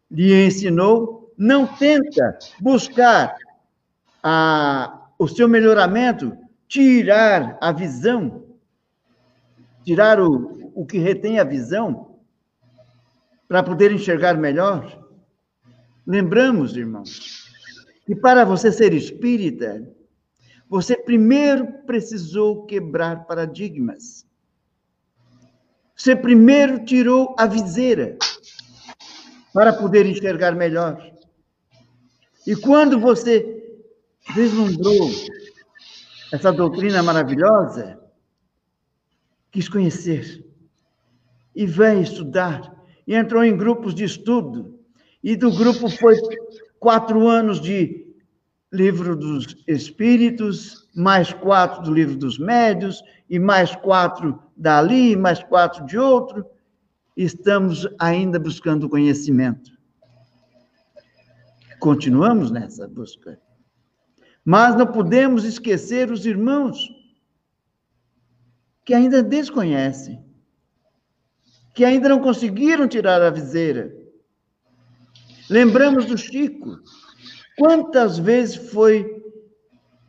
lhe 0.09 0.47
ensinou, 0.47 1.35
não 1.37 1.66
tenta 1.66 2.38
buscar 2.61 3.35
a, 4.23 5.09
o 5.18 5.27
seu 5.27 5.49
melhoramento, 5.49 6.37
tirar 6.68 7.59
a 7.61 7.73
visão, 7.73 8.44
tirar 9.85 10.21
o, 10.21 10.71
o 10.73 10.87
que 10.87 10.99
retém 10.99 11.40
a 11.40 11.44
visão, 11.44 12.16
para 13.49 13.62
poder 13.62 13.90
enxergar 13.90 14.35
melhor. 14.35 15.05
Lembramos, 16.07 16.77
irmãos, 16.77 17.38
que 18.09 18.16
para 18.16 18.42
você 18.42 18.73
ser 18.73 18.94
espírita, 18.94 19.87
você 20.66 20.97
primeiro 20.97 21.71
precisou 21.85 22.64
quebrar 22.64 23.27
paradigmas. 23.27 24.27
Você 25.94 26.16
primeiro 26.16 26.87
tirou 26.87 27.37
a 27.38 27.44
viseira 27.44 28.16
para 29.53 29.75
poder 29.75 30.07
enxergar 30.07 30.53
melhor. 30.53 30.99
E 32.47 32.57
quando 32.57 32.99
você 32.99 33.62
deslumbrou 34.35 35.11
essa 36.33 36.51
doutrina 36.51 37.03
maravilhosa, 37.03 38.01
quis 39.51 39.68
conhecer 39.68 40.47
e 41.55 41.66
veio 41.66 42.01
estudar 42.01 42.75
e 43.07 43.14
entrou 43.14 43.44
em 43.44 43.55
grupos 43.55 43.94
de 43.94 44.05
estudo 44.05 44.81
e 45.23 45.37
do 45.37 45.51
grupo 45.55 45.90
foi 45.90 46.14
quatro 46.79 47.27
anos 47.29 47.61
de 47.61 48.07
livro 48.73 49.17
dos 49.17 49.57
Espíritos, 49.67 50.88
mais 50.95 51.33
quatro 51.33 51.83
do 51.83 51.93
livro 51.93 52.17
dos 52.17 52.38
Médios 52.38 53.03
e 53.29 53.38
mais 53.38 53.75
quatro 53.77 54.38
dali, 54.57 55.17
mais 55.17 55.43
quatro 55.43 55.85
de 55.87 55.99
outro. 55.99 56.45
Estamos 57.17 57.88
ainda 57.99 58.38
buscando 58.38 58.88
conhecimento. 58.88 59.73
Continuamos 61.81 62.51
nessa 62.51 62.87
busca. 62.88 63.41
Mas 64.45 64.75
não 64.77 64.87
podemos 64.87 65.45
esquecer 65.45 66.11
os 66.11 66.25
irmãos 66.25 66.88
que 68.85 68.95
ainda 68.95 69.23
desconhecem, 69.23 70.25
que 71.75 71.85
ainda 71.85 72.09
não 72.09 72.21
conseguiram 72.21 72.88
tirar 72.88 73.21
a 73.21 73.31
viseira. 73.31 73.95
Lembramos 75.51 76.07
do 76.07 76.17
Chico. 76.17 76.79
Quantas 77.57 78.19
vezes 78.19 78.71
foi 78.71 79.23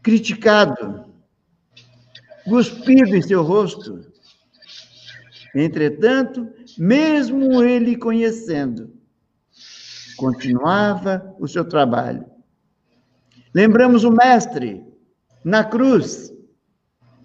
criticado, 0.04 1.06
cuspido 2.46 3.16
em 3.16 3.22
seu 3.22 3.44
rosto. 3.44 4.06
Entretanto, 5.56 6.48
mesmo 6.78 7.64
ele 7.64 7.96
conhecendo, 7.96 8.94
continuava 10.16 11.36
o 11.40 11.48
seu 11.48 11.66
trabalho. 11.66 12.26
Lembramos 13.54 14.04
o 14.04 14.12
mestre 14.12 14.86
na 15.44 15.64
cruz, 15.64 16.32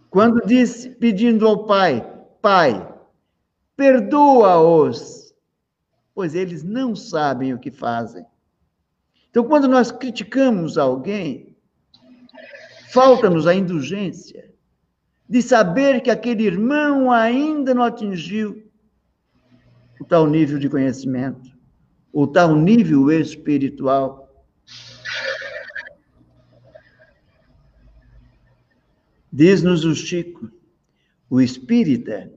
quando 0.08 0.46
disse, 0.46 0.90
pedindo 0.90 1.46
ao 1.46 1.66
Pai: 1.66 2.00
Pai, 2.40 2.94
perdoa-os, 3.76 5.23
pois 6.14 6.34
eles 6.34 6.62
não 6.62 6.94
sabem 6.94 7.52
o 7.52 7.58
que 7.58 7.70
fazem. 7.70 8.24
Então, 9.28 9.42
quando 9.42 9.66
nós 9.66 9.90
criticamos 9.90 10.78
alguém, 10.78 11.56
falta-nos 12.90 13.48
a 13.48 13.54
indulgência 13.54 14.54
de 15.28 15.42
saber 15.42 16.00
que 16.00 16.10
aquele 16.10 16.44
irmão 16.44 17.10
ainda 17.10 17.74
não 17.74 17.82
atingiu 17.82 18.70
o 20.00 20.04
tal 20.04 20.28
nível 20.28 20.58
de 20.58 20.68
conhecimento, 20.68 21.50
o 22.12 22.26
tal 22.26 22.54
nível 22.54 23.10
espiritual. 23.10 24.22
Diz-nos 29.32 29.84
o 29.84 29.96
Chico, 29.96 30.48
o 31.28 31.40
espírita 31.40 32.30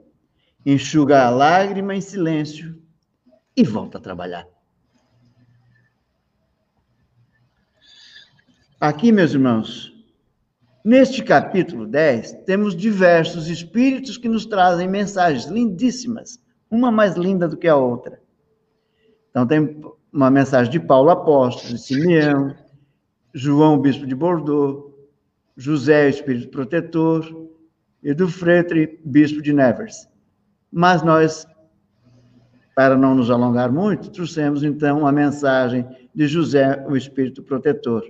enxuga 0.66 1.24
a 1.24 1.30
lágrima 1.30 1.94
em 1.94 2.02
silêncio 2.02 2.87
e 3.58 3.64
volta 3.64 3.98
a 3.98 4.02
trabalhar. 4.02 4.48
Aqui, 8.80 9.12
meus 9.12 9.34
irmãos, 9.34 9.92
neste 10.86 11.24
capítulo 11.24 11.88
10, 11.88 12.44
temos 12.46 12.76
diversos 12.76 13.50
espíritos 13.50 14.16
que 14.16 14.30
nos 14.30 14.46
trazem 14.46 14.88
mensagens 14.88 15.46
lindíssimas, 15.46 16.40
uma 16.70 16.92
mais 16.92 17.16
linda 17.16 17.48
do 17.48 17.58
que 17.58 17.68
a 17.68 17.76
outra. 17.76 18.22
Então, 19.32 19.48
tem 19.48 19.82
uma 20.14 20.30
mensagem 20.30 20.72
de 20.72 20.80
Paulo 20.80 21.10
Apóstolo, 21.10 21.74
de 21.74 21.80
Simeão, 21.80 22.56
João, 23.34 23.80
bispo 23.80 24.06
de 24.06 24.14
Bordeaux, 24.14 24.94
José, 25.56 26.10
espírito 26.10 26.50
protetor, 26.50 27.50
e 28.04 28.14
do 28.14 28.28
Fretre, 28.28 29.02
bispo 29.04 29.42
de 29.42 29.52
Nevers. 29.52 30.08
Mas 30.72 31.02
nós, 31.02 31.48
para 32.78 32.96
não 32.96 33.16
nos 33.16 33.32
alongar 33.32 33.72
muito, 33.72 34.12
trouxemos 34.12 34.62
então 34.62 35.08
a 35.08 35.12
mensagem 35.12 35.84
de 36.14 36.28
José, 36.28 36.86
o 36.88 36.96
espírito 36.96 37.42
protetor. 37.42 38.04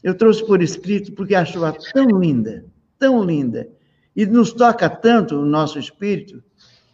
Eu 0.00 0.14
trouxe 0.14 0.46
por 0.46 0.62
escrito 0.62 1.10
porque 1.12 1.34
acho-a 1.34 1.72
tão 1.92 2.20
linda, 2.20 2.64
tão 3.00 3.24
linda, 3.24 3.68
e 4.14 4.24
nos 4.24 4.52
toca 4.52 4.88
tanto 4.88 5.40
o 5.40 5.44
nosso 5.44 5.76
espírito, 5.76 6.40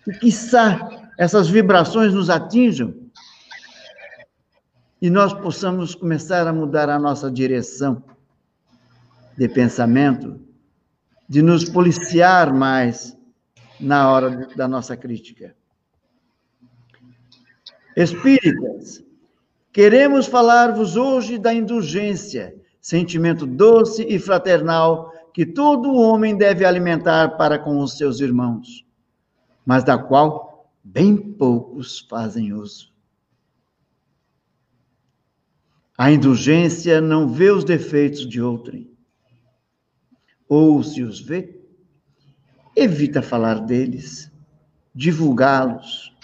que, 0.04 0.12
quiçá, 0.12 0.88
essas 1.18 1.50
vibrações 1.50 2.14
nos 2.14 2.30
atinjam 2.30 2.94
e 5.00 5.10
nós 5.10 5.34
possamos 5.34 5.94
começar 5.94 6.46
a 6.46 6.52
mudar 6.52 6.88
a 6.88 6.98
nossa 6.98 7.30
direção 7.30 8.02
de 9.36 9.46
pensamento, 9.50 10.40
de 11.28 11.42
nos 11.42 11.68
policiar 11.68 12.54
mais 12.54 13.14
na 13.78 14.10
hora 14.10 14.48
da 14.56 14.66
nossa 14.66 14.96
crítica. 14.96 15.54
Espíritas, 17.96 19.02
queremos 19.72 20.26
falar-vos 20.26 20.96
hoje 20.96 21.38
da 21.38 21.54
indulgência, 21.54 22.54
sentimento 22.78 23.46
doce 23.46 24.02
e 24.02 24.18
fraternal 24.18 25.10
que 25.32 25.46
todo 25.46 25.94
homem 25.94 26.36
deve 26.36 26.66
alimentar 26.66 27.38
para 27.38 27.58
com 27.58 27.80
os 27.80 27.96
seus 27.96 28.20
irmãos, 28.20 28.86
mas 29.64 29.82
da 29.82 29.96
qual 29.96 30.70
bem 30.84 31.16
poucos 31.16 32.00
fazem 32.00 32.52
uso. 32.52 32.94
A 35.96 36.12
indulgência 36.12 37.00
não 37.00 37.26
vê 37.26 37.50
os 37.50 37.64
defeitos 37.64 38.28
de 38.28 38.42
outrem, 38.42 38.90
ou 40.46 40.82
se 40.82 41.02
os 41.02 41.18
vê, 41.18 41.62
evita 42.76 43.22
falar 43.22 43.60
deles, 43.60 44.30
divulgá-los. 44.94 46.15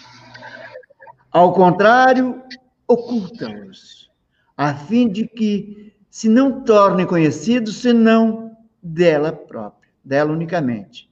Ao 1.33 1.55
contrário, 1.55 2.43
oculta-os, 2.87 4.11
a 4.55 4.75
fim 4.75 5.09
de 5.09 5.27
que 5.27 5.95
se 6.11 6.29
não 6.29 6.63
tornem 6.63 7.07
conhecidos 7.07 7.77
senão 7.77 8.55
dela 8.83 9.33
própria, 9.33 9.91
dela 10.05 10.31
unicamente. 10.31 11.11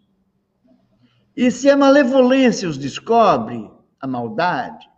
E 1.35 1.51
se 1.51 1.71
a 1.71 1.77
malevolência 1.77 2.69
os 2.69 2.77
descobre, 2.77 3.71
a 3.99 4.07
maldade, 4.07 4.91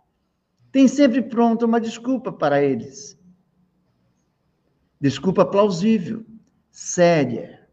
tem 0.73 0.89
sempre 0.89 1.21
pronta 1.21 1.65
uma 1.65 1.79
desculpa 1.79 2.29
para 2.29 2.61
eles. 2.61 3.17
Desculpa 4.99 5.45
plausível, 5.45 6.25
séria, 6.69 7.65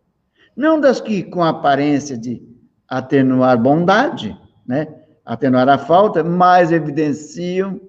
não 0.55 0.81
das 0.81 1.01
que 1.01 1.25
com 1.25 1.43
aparência 1.43 2.17
de 2.17 2.47
atenuar 2.87 3.61
bondade, 3.61 4.39
né? 4.65 5.00
Atenuar 5.31 5.69
a 5.69 5.79
falta, 5.79 6.25
mas 6.25 6.73
evidenciam 6.73 7.81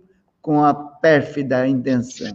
com 0.43 0.63
a 0.63 0.75
pérfida 0.75 1.67
intenção. 1.67 2.31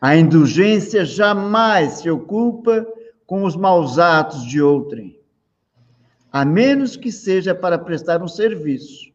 A 0.00 0.16
indulgência 0.16 1.04
jamais 1.04 1.92
se 1.92 2.10
ocupa 2.10 2.84
com 3.24 3.44
os 3.44 3.54
maus 3.54 4.00
atos 4.00 4.44
de 4.46 4.60
outrem, 4.60 5.16
a 6.32 6.44
menos 6.44 6.96
que 6.96 7.12
seja 7.12 7.54
para 7.54 7.78
prestar 7.78 8.20
um 8.20 8.26
serviço. 8.26 9.12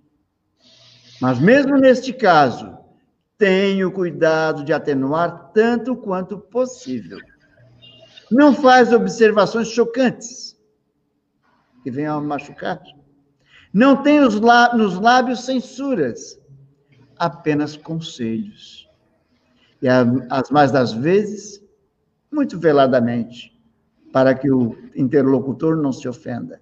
Mas 1.20 1.38
mesmo 1.40 1.76
neste 1.76 2.14
caso, 2.14 2.78
tenho 3.38 3.92
cuidado 3.92 4.64
de 4.64 4.72
atenuar 4.72 5.52
tanto 5.54 5.94
quanto 5.94 6.38
possível 6.38 7.20
não 8.32 8.56
faz 8.56 8.94
observações 8.94 9.68
chocantes 9.68 10.55
que 11.86 11.92
venham 11.92 12.18
a 12.18 12.22
machucar. 12.22 12.82
Não 13.72 14.02
tem 14.02 14.20
lá, 14.20 14.76
nos 14.76 15.00
lábios 15.00 15.46
censuras, 15.46 16.36
apenas 17.16 17.78
conselhos. 17.78 18.90
E 19.80 19.88
as 19.88 20.50
mais 20.50 20.72
das 20.72 20.94
vezes, 20.94 21.64
muito 22.32 22.60
veladamente, 22.60 23.56
para 24.12 24.34
que 24.34 24.50
o 24.50 24.76
interlocutor 24.96 25.78
não 25.78 25.94
se 25.94 26.08
ofenda. 26.08 26.60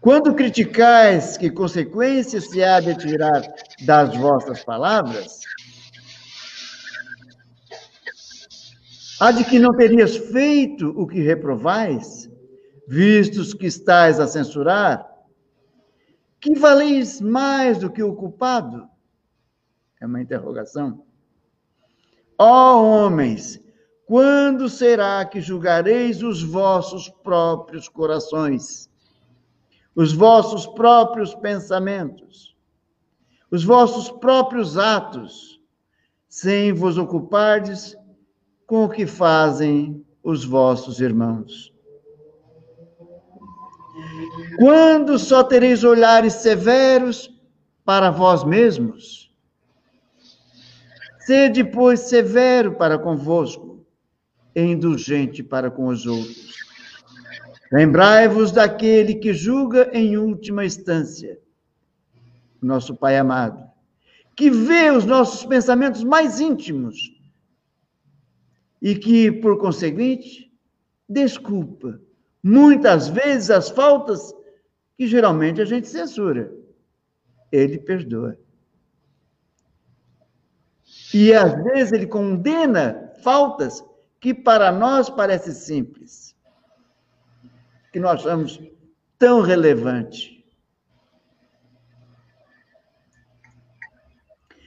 Quando 0.00 0.34
criticais 0.34 1.36
que 1.36 1.48
consequências 1.48 2.50
se 2.50 2.64
há 2.64 2.80
de 2.80 2.96
tirar 2.96 3.42
das 3.86 4.16
vossas 4.16 4.64
palavras, 4.64 5.38
Há 9.20 9.30
de 9.30 9.44
que 9.44 9.60
não 9.60 9.72
terias 9.72 10.16
feito 10.16 10.88
o 11.00 11.06
que 11.06 11.20
reprovais, 11.20 12.23
vistos 12.86 13.54
que 13.54 13.66
estais 13.66 14.20
a 14.20 14.26
censurar? 14.26 15.10
Que 16.40 16.54
valeis 16.54 17.20
mais 17.20 17.78
do 17.78 17.90
que 17.90 18.02
o 18.02 18.14
culpado? 18.14 18.88
É 20.00 20.06
uma 20.06 20.20
interrogação. 20.20 21.04
Ó 22.38 22.76
oh, 22.76 22.84
homens, 22.84 23.62
quando 24.06 24.68
será 24.68 25.24
que 25.24 25.40
julgareis 25.40 26.22
os 26.22 26.42
vossos 26.42 27.08
próprios 27.08 27.88
corações, 27.88 28.90
os 29.94 30.12
vossos 30.12 30.66
próprios 30.66 31.34
pensamentos, 31.34 32.54
os 33.50 33.64
vossos 33.64 34.10
próprios 34.10 34.76
atos, 34.76 35.60
sem 36.28 36.72
vos 36.72 36.98
ocupardes 36.98 37.96
com 38.66 38.84
o 38.84 38.88
que 38.90 39.06
fazem 39.06 40.04
os 40.22 40.44
vossos 40.44 41.00
irmãos. 41.00 41.73
Quando 44.56 45.18
só 45.18 45.44
tereis 45.44 45.84
olhares 45.84 46.34
severos 46.34 47.30
para 47.84 48.10
vós 48.10 48.44
mesmos, 48.44 49.32
sede, 51.26 51.64
pois, 51.64 52.00
severo 52.00 52.74
para 52.74 52.98
convosco 52.98 53.86
e 54.54 54.62
indulgente 54.62 55.42
para 55.42 55.70
com 55.70 55.86
os 55.86 56.06
outros. 56.06 56.54
Lembrai-vos 57.72 58.52
daquele 58.52 59.16
que 59.16 59.32
julga 59.32 59.90
em 59.92 60.16
última 60.16 60.64
instância, 60.64 61.40
nosso 62.60 62.94
Pai 62.94 63.18
amado, 63.18 63.64
que 64.36 64.50
vê 64.50 64.90
os 64.90 65.04
nossos 65.04 65.44
pensamentos 65.44 66.02
mais 66.04 66.40
íntimos 66.40 66.96
e 68.80 68.94
que, 68.94 69.30
por 69.32 69.58
conseguinte, 69.58 70.52
desculpa 71.08 72.00
muitas 72.44 73.08
vezes 73.08 73.50
as 73.50 73.70
faltas 73.70 74.34
que 74.98 75.06
geralmente 75.06 75.62
a 75.62 75.64
gente 75.64 75.88
censura. 75.88 76.52
Ele 77.50 77.78
perdoa. 77.78 78.38
E 81.14 81.32
às 81.32 81.54
vezes 81.64 81.92
ele 81.92 82.06
condena 82.06 83.10
faltas 83.22 83.82
que 84.20 84.34
para 84.34 84.70
nós 84.70 85.08
parece 85.08 85.54
simples, 85.54 86.36
que 87.90 87.98
nós 87.98 88.20
achamos 88.20 88.60
tão 89.18 89.40
relevante. 89.40 90.44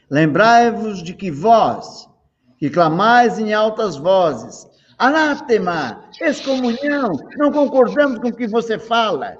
Lembrai-vos 0.09 1.03
de 1.03 1.13
que 1.13 1.29
vós, 1.29 2.09
que 2.57 2.69
clamais 2.69 3.37
em 3.37 3.53
altas 3.53 3.97
vozes, 3.97 4.65
anátema, 4.97 6.03
excomunhão, 6.19 7.11
não 7.37 7.51
concordamos 7.51 8.19
com 8.19 8.29
o 8.29 8.35
que 8.35 8.47
você 8.47 8.79
fala, 8.79 9.37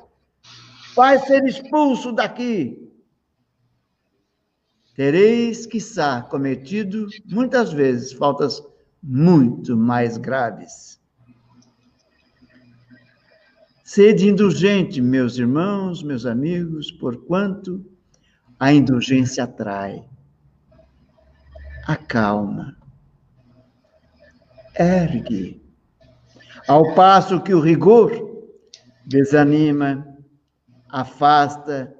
vai 0.95 1.20
ser 1.20 1.43
expulso 1.45 2.12
daqui. 2.12 2.88
Tereis, 4.95 5.66
quiçá, 5.66 6.22
cometido 6.22 7.08
muitas 7.26 7.72
vezes 7.72 8.14
faltas 8.14 8.64
muito 9.01 9.76
mais 9.78 10.18
graves. 10.18 10.99
Sede 13.84 14.28
indulgente, 14.28 14.99
meus 15.01 15.38
irmãos, 15.38 16.03
meus 16.03 16.26
amigos, 16.26 16.91
porquanto 16.91 17.86
a 18.60 18.74
indulgência 18.74 19.43
atrai, 19.43 20.03
acalma, 21.86 22.77
ergue, 24.78 25.62
ao 26.68 26.94
passo 26.94 27.42
que 27.42 27.54
o 27.54 27.60
rigor 27.60 28.46
desanima, 29.06 30.06
afasta 30.90 31.94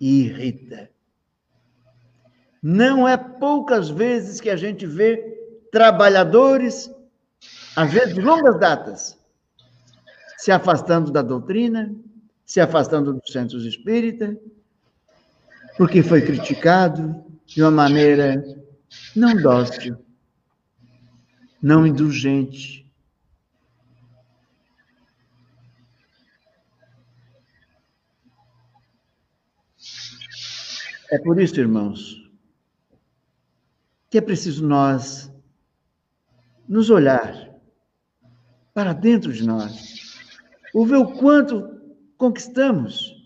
e 0.00 0.22
irrita. 0.24 0.90
Não 2.62 3.06
é 3.06 3.16
poucas 3.16 3.88
vezes 3.88 4.40
que 4.40 4.50
a 4.50 4.56
gente 4.56 4.86
vê 4.86 5.16
trabalhadores, 5.70 6.90
às 7.76 7.92
vezes 7.92 8.14
de 8.14 8.20
longas 8.20 8.58
datas, 8.58 9.18
se 10.36 10.50
afastando 10.50 11.10
da 11.10 11.22
doutrina, 11.22 11.94
se 12.44 12.60
afastando 12.60 13.14
dos 13.14 13.32
centros 13.32 13.64
espíritas, 13.64 14.36
porque 15.76 16.02
foi 16.02 16.22
criticado 16.22 17.24
de 17.46 17.62
uma 17.62 17.70
maneira 17.70 18.42
não 19.14 19.34
dócil, 19.36 19.96
não 21.60 21.86
indulgente. 21.86 22.86
É 31.10 31.18
por 31.18 31.40
isso, 31.40 31.58
irmãos, 31.58 32.30
que 34.10 34.18
é 34.18 34.20
preciso 34.20 34.66
nós 34.66 35.32
nos 36.68 36.90
olhar 36.90 37.48
para 38.74 38.92
dentro 38.92 39.32
de 39.32 39.42
nós, 39.42 40.18
ou 40.74 40.86
ver 40.86 40.96
o 40.96 41.12
quanto 41.18 41.80
conquistamos. 42.18 43.16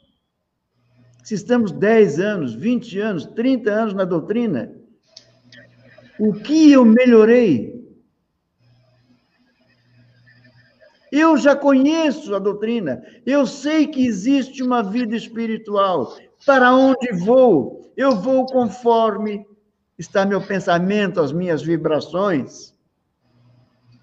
Se 1.25 1.35
estamos 1.35 1.73
10 1.73 2.21
anos, 2.21 2.55
20 2.55 2.99
anos, 3.01 3.27
30 3.27 3.71
anos 3.71 3.95
na 3.95 4.05
doutrina, 4.05 4.73
o 6.19 6.33
que 6.35 6.71
eu 6.71 6.85
melhorei? 6.85 7.82
Eu 11.13 11.37
já 11.37 11.55
conheço 11.55 12.35
a 12.35 12.39
doutrina, 12.39 13.05
eu 13.27 13.47
sei 13.47 13.87
que 13.87 14.07
existe 14.07 14.63
uma 14.63 14.83
vida 14.83 15.15
espiritual. 15.15 16.17
Para 16.47 16.75
onde 16.75 17.13
vou? 17.13 17.93
Eu 17.95 18.17
vou 18.17 18.47
conforme 18.47 19.47
está 19.99 20.25
meu 20.25 20.41
pensamento, 20.41 21.21
as 21.21 21.31
minhas 21.31 21.63
vibrações. 21.63 22.75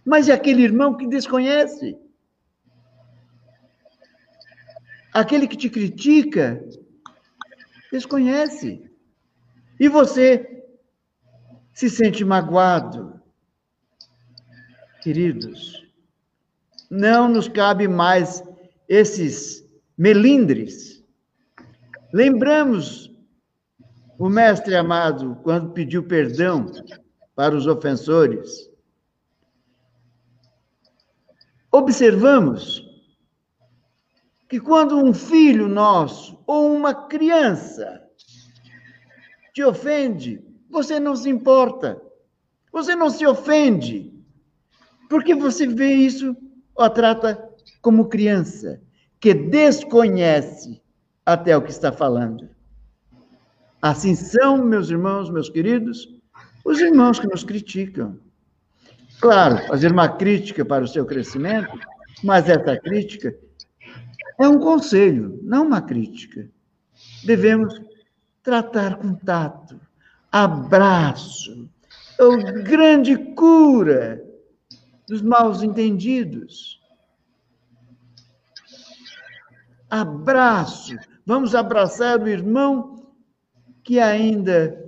Mas 0.06 0.30
é 0.30 0.34
aquele 0.34 0.62
irmão 0.62 0.96
que 0.96 1.08
desconhece. 1.08 1.98
Aquele 5.12 5.48
que 5.48 5.58
te 5.58 5.68
critica, 5.68 6.64
desconhece. 7.92 8.88
E 9.80 9.90
você 9.90 10.64
se 11.74 11.90
sente 11.90 12.24
magoado. 12.24 13.20
Queridos, 15.02 15.89
não 16.90 17.30
nos 17.30 17.48
cabe 17.48 17.88
mais 17.88 18.44
esses 18.88 19.64
melindres. 19.98 21.04
Lembramos 22.12 23.14
o 24.18 24.28
mestre 24.28 24.76
amado, 24.76 25.38
quando 25.44 25.72
pediu 25.72 26.04
perdão 26.04 26.66
para 27.36 27.56
os 27.56 27.68
ofensores, 27.68 28.70
observamos 31.72 32.86
que 34.50 34.60
quando 34.60 34.98
um 34.98 35.14
filho 35.14 35.70
nosso 35.70 36.44
ou 36.48 36.76
uma 36.76 36.94
criança 37.08 38.02
te 39.54 39.64
ofende, 39.64 40.44
você 40.70 41.00
não 41.00 41.16
se 41.16 41.30
importa, 41.30 42.02
você 42.74 42.96
não 42.96 43.10
se 43.10 43.26
ofende, 43.26 44.14
porque 45.08 45.36
você 45.36 45.68
vê 45.68 45.94
isso 45.94 46.36
ou 46.80 46.90
trata 46.90 47.38
como 47.82 48.08
criança, 48.08 48.82
que 49.20 49.34
desconhece 49.34 50.82
até 51.26 51.56
o 51.56 51.62
que 51.62 51.72
está 51.72 51.92
falando. 51.92 52.48
Assim 53.82 54.16
são, 54.16 54.58
meus 54.64 54.90
irmãos, 54.90 55.30
meus 55.30 55.50
queridos, 55.50 56.08
os 56.64 56.80
irmãos 56.80 57.20
que 57.20 57.28
nos 57.28 57.44
criticam. 57.44 58.18
Claro, 59.20 59.58
fazer 59.68 59.92
uma 59.92 60.08
crítica 60.08 60.64
para 60.64 60.86
o 60.86 60.88
seu 60.88 61.06
crescimento, 61.06 61.78
mas 62.24 62.48
essa 62.48 62.78
crítica 62.78 63.36
é 64.40 64.48
um 64.48 64.58
conselho, 64.58 65.38
não 65.44 65.68
uma 65.68 65.82
crítica. 65.82 66.50
Devemos 67.26 67.78
tratar 68.42 68.96
com 68.96 69.16
tato, 69.16 69.78
abraço, 70.32 71.70
ou 72.18 72.38
grande 72.64 73.18
cura 73.36 74.29
dos 75.10 75.24
maus 75.24 75.64
entendidos. 75.64 76.80
Abraço, 79.90 80.96
vamos 81.26 81.56
abraçar 81.56 82.22
o 82.22 82.30
irmão 82.30 83.12
que 83.84 84.00
ainda 84.00 84.80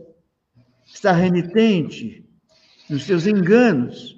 está 0.85 1.11
renitente 1.11 2.23
nos 2.87 3.03
seus 3.03 3.25
enganos. 3.25 4.15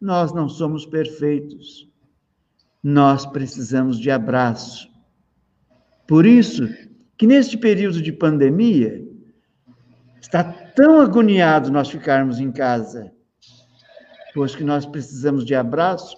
Nós 0.00 0.32
não 0.32 0.48
somos 0.48 0.86
perfeitos. 0.86 1.90
Nós 2.80 3.26
precisamos 3.26 3.98
de 3.98 4.12
abraço. 4.12 4.88
Por 6.06 6.24
isso 6.24 6.68
que 7.18 7.26
neste 7.26 7.58
período 7.58 8.00
de 8.00 8.12
pandemia 8.12 9.04
está 10.20 10.44
tão 10.44 11.00
agoniado 11.00 11.72
nós 11.72 11.90
ficarmos 11.90 12.38
em 12.38 12.52
casa, 12.52 13.12
pois 14.34 14.54
que 14.54 14.64
nós 14.64 14.86
precisamos 14.86 15.44
de 15.44 15.54
abraço 15.54 16.16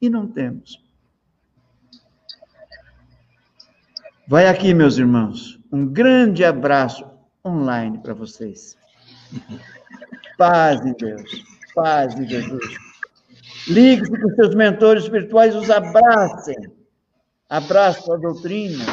e 0.00 0.08
não 0.08 0.26
temos. 0.26 0.82
Vai 4.26 4.46
aqui, 4.46 4.72
meus 4.72 4.98
irmãos, 4.98 5.60
um 5.70 5.86
grande 5.86 6.44
abraço 6.44 7.04
online 7.44 7.98
para 7.98 8.14
vocês. 8.14 8.76
Paz 10.38 10.84
em 10.84 10.94
Deus, 10.94 11.44
paz 11.74 12.14
em 12.18 12.26
Jesus. 12.26 12.76
Ligue-se 13.68 14.10
com 14.10 14.28
seus 14.34 14.54
mentores 14.54 15.04
espirituais, 15.04 15.54
os 15.54 15.70
abracem. 15.70 16.56
Abraço 17.48 18.12
a 18.12 18.16
doutrina. 18.16 18.84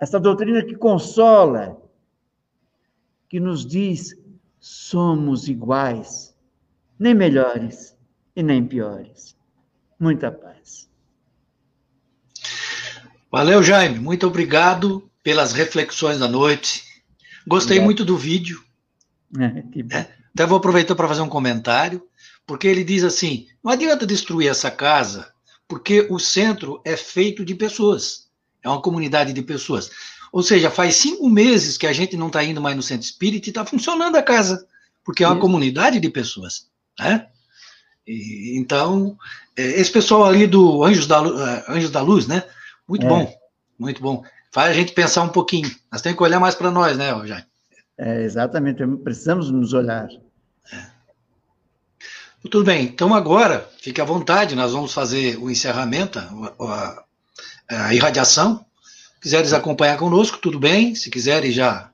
Essa 0.00 0.18
doutrina 0.18 0.64
que 0.64 0.74
consola, 0.74 1.80
que 3.28 3.38
nos 3.38 3.66
diz: 3.66 4.16
somos 4.58 5.48
iguais, 5.48 6.29
nem 7.00 7.14
melhores 7.14 7.96
e 8.36 8.42
nem 8.42 8.64
piores. 8.64 9.34
Muita 9.98 10.30
paz. 10.30 10.88
Valeu, 13.32 13.62
Jaime. 13.62 13.98
Muito 13.98 14.26
obrigado 14.26 15.10
pelas 15.22 15.52
reflexões 15.52 16.18
da 16.18 16.28
noite. 16.28 16.84
Gostei 17.46 17.78
obrigado. 17.78 17.84
muito 17.86 18.04
do 18.04 18.18
vídeo. 18.18 18.62
É, 19.38 19.62
que 19.62 19.82
bom. 19.82 19.96
É, 19.96 20.10
até 20.34 20.44
vou 20.44 20.58
aproveitar 20.58 20.94
para 20.94 21.08
fazer 21.08 21.22
um 21.22 21.28
comentário, 21.28 22.06
porque 22.46 22.68
ele 22.68 22.84
diz 22.84 23.02
assim: 23.02 23.46
não 23.64 23.72
adianta 23.72 24.06
destruir 24.06 24.48
essa 24.48 24.70
casa, 24.70 25.32
porque 25.66 26.06
o 26.10 26.18
centro 26.18 26.82
é 26.84 26.96
feito 26.96 27.44
de 27.44 27.54
pessoas. 27.54 28.28
É 28.62 28.68
uma 28.68 28.82
comunidade 28.82 29.32
de 29.32 29.42
pessoas. 29.42 29.90
Ou 30.30 30.42
seja, 30.42 30.70
faz 30.70 30.96
cinco 30.96 31.28
meses 31.28 31.78
que 31.78 31.86
a 31.86 31.92
gente 31.92 32.16
não 32.16 32.26
está 32.26 32.44
indo 32.44 32.60
mais 32.60 32.76
no 32.76 32.82
centro 32.82 33.06
espírita 33.06 33.48
e 33.48 33.50
está 33.50 33.64
funcionando 33.64 34.16
a 34.16 34.22
casa. 34.22 34.66
porque 35.02 35.24
é 35.24 35.26
uma 35.26 35.34
Isso. 35.34 35.40
comunidade 35.40 35.98
de 35.98 36.10
pessoas, 36.10 36.69
né? 37.00 37.26
E, 38.06 38.58
então, 38.58 39.16
é, 39.56 39.62
esse 39.62 39.90
pessoal 39.90 40.24
ali 40.24 40.46
do 40.46 40.84
Anjos 40.84 41.06
da, 41.06 41.22
uh, 41.22 41.64
Anjos 41.68 41.90
da 41.90 42.00
Luz, 42.00 42.26
né? 42.26 42.42
Muito 42.88 43.06
é. 43.06 43.08
bom, 43.08 43.34
muito 43.78 44.00
bom. 44.02 44.24
Faz 44.52 44.70
a 44.70 44.74
gente 44.74 44.92
pensar 44.92 45.22
um 45.22 45.28
pouquinho. 45.28 45.70
Nós 45.92 46.02
temos 46.02 46.16
que 46.16 46.24
olhar 46.24 46.40
mais 46.40 46.54
para 46.54 46.70
nós, 46.70 46.96
né, 46.96 47.10
Jair? 47.26 47.46
É, 47.96 48.22
exatamente, 48.22 48.84
precisamos 49.04 49.50
nos 49.50 49.72
olhar. 49.72 50.08
É. 50.72 50.86
Tudo 52.50 52.64
bem, 52.64 52.84
então 52.84 53.14
agora, 53.14 53.68
fique 53.80 54.00
à 54.00 54.04
vontade, 54.04 54.56
nós 54.56 54.72
vamos 54.72 54.94
fazer 54.94 55.36
o 55.36 55.50
encerramento, 55.50 56.18
a, 56.18 57.04
a, 57.68 57.86
a 57.86 57.94
irradiação. 57.94 58.64
Se 59.14 59.20
quiseres 59.20 59.52
acompanhar 59.52 59.98
conosco, 59.98 60.38
tudo 60.38 60.58
bem. 60.58 60.94
Se 60.94 61.10
quiserem 61.10 61.52
já 61.52 61.90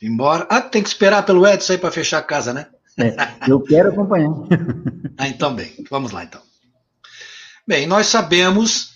ir 0.00 0.06
embora. 0.06 0.46
Ah, 0.48 0.60
tem 0.60 0.80
que 0.80 0.88
esperar 0.88 1.24
pelo 1.24 1.44
Edson 1.44 1.72
aí 1.72 1.78
para 1.78 1.90
fechar 1.90 2.18
a 2.18 2.22
casa, 2.22 2.54
né? 2.54 2.68
É, 2.98 3.50
eu 3.50 3.60
quero 3.60 3.90
acompanhar. 3.90 4.30
ah, 5.16 5.28
então 5.28 5.54
bem, 5.54 5.72
vamos 5.90 6.12
lá 6.12 6.24
então. 6.24 6.42
Bem, 7.66 7.86
nós 7.86 8.06
sabemos 8.06 8.92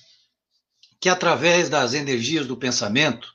que 1.01 1.09
através 1.09 1.69
das 1.69 1.95
energias 1.95 2.47
do 2.47 2.57
pensamento, 2.57 3.33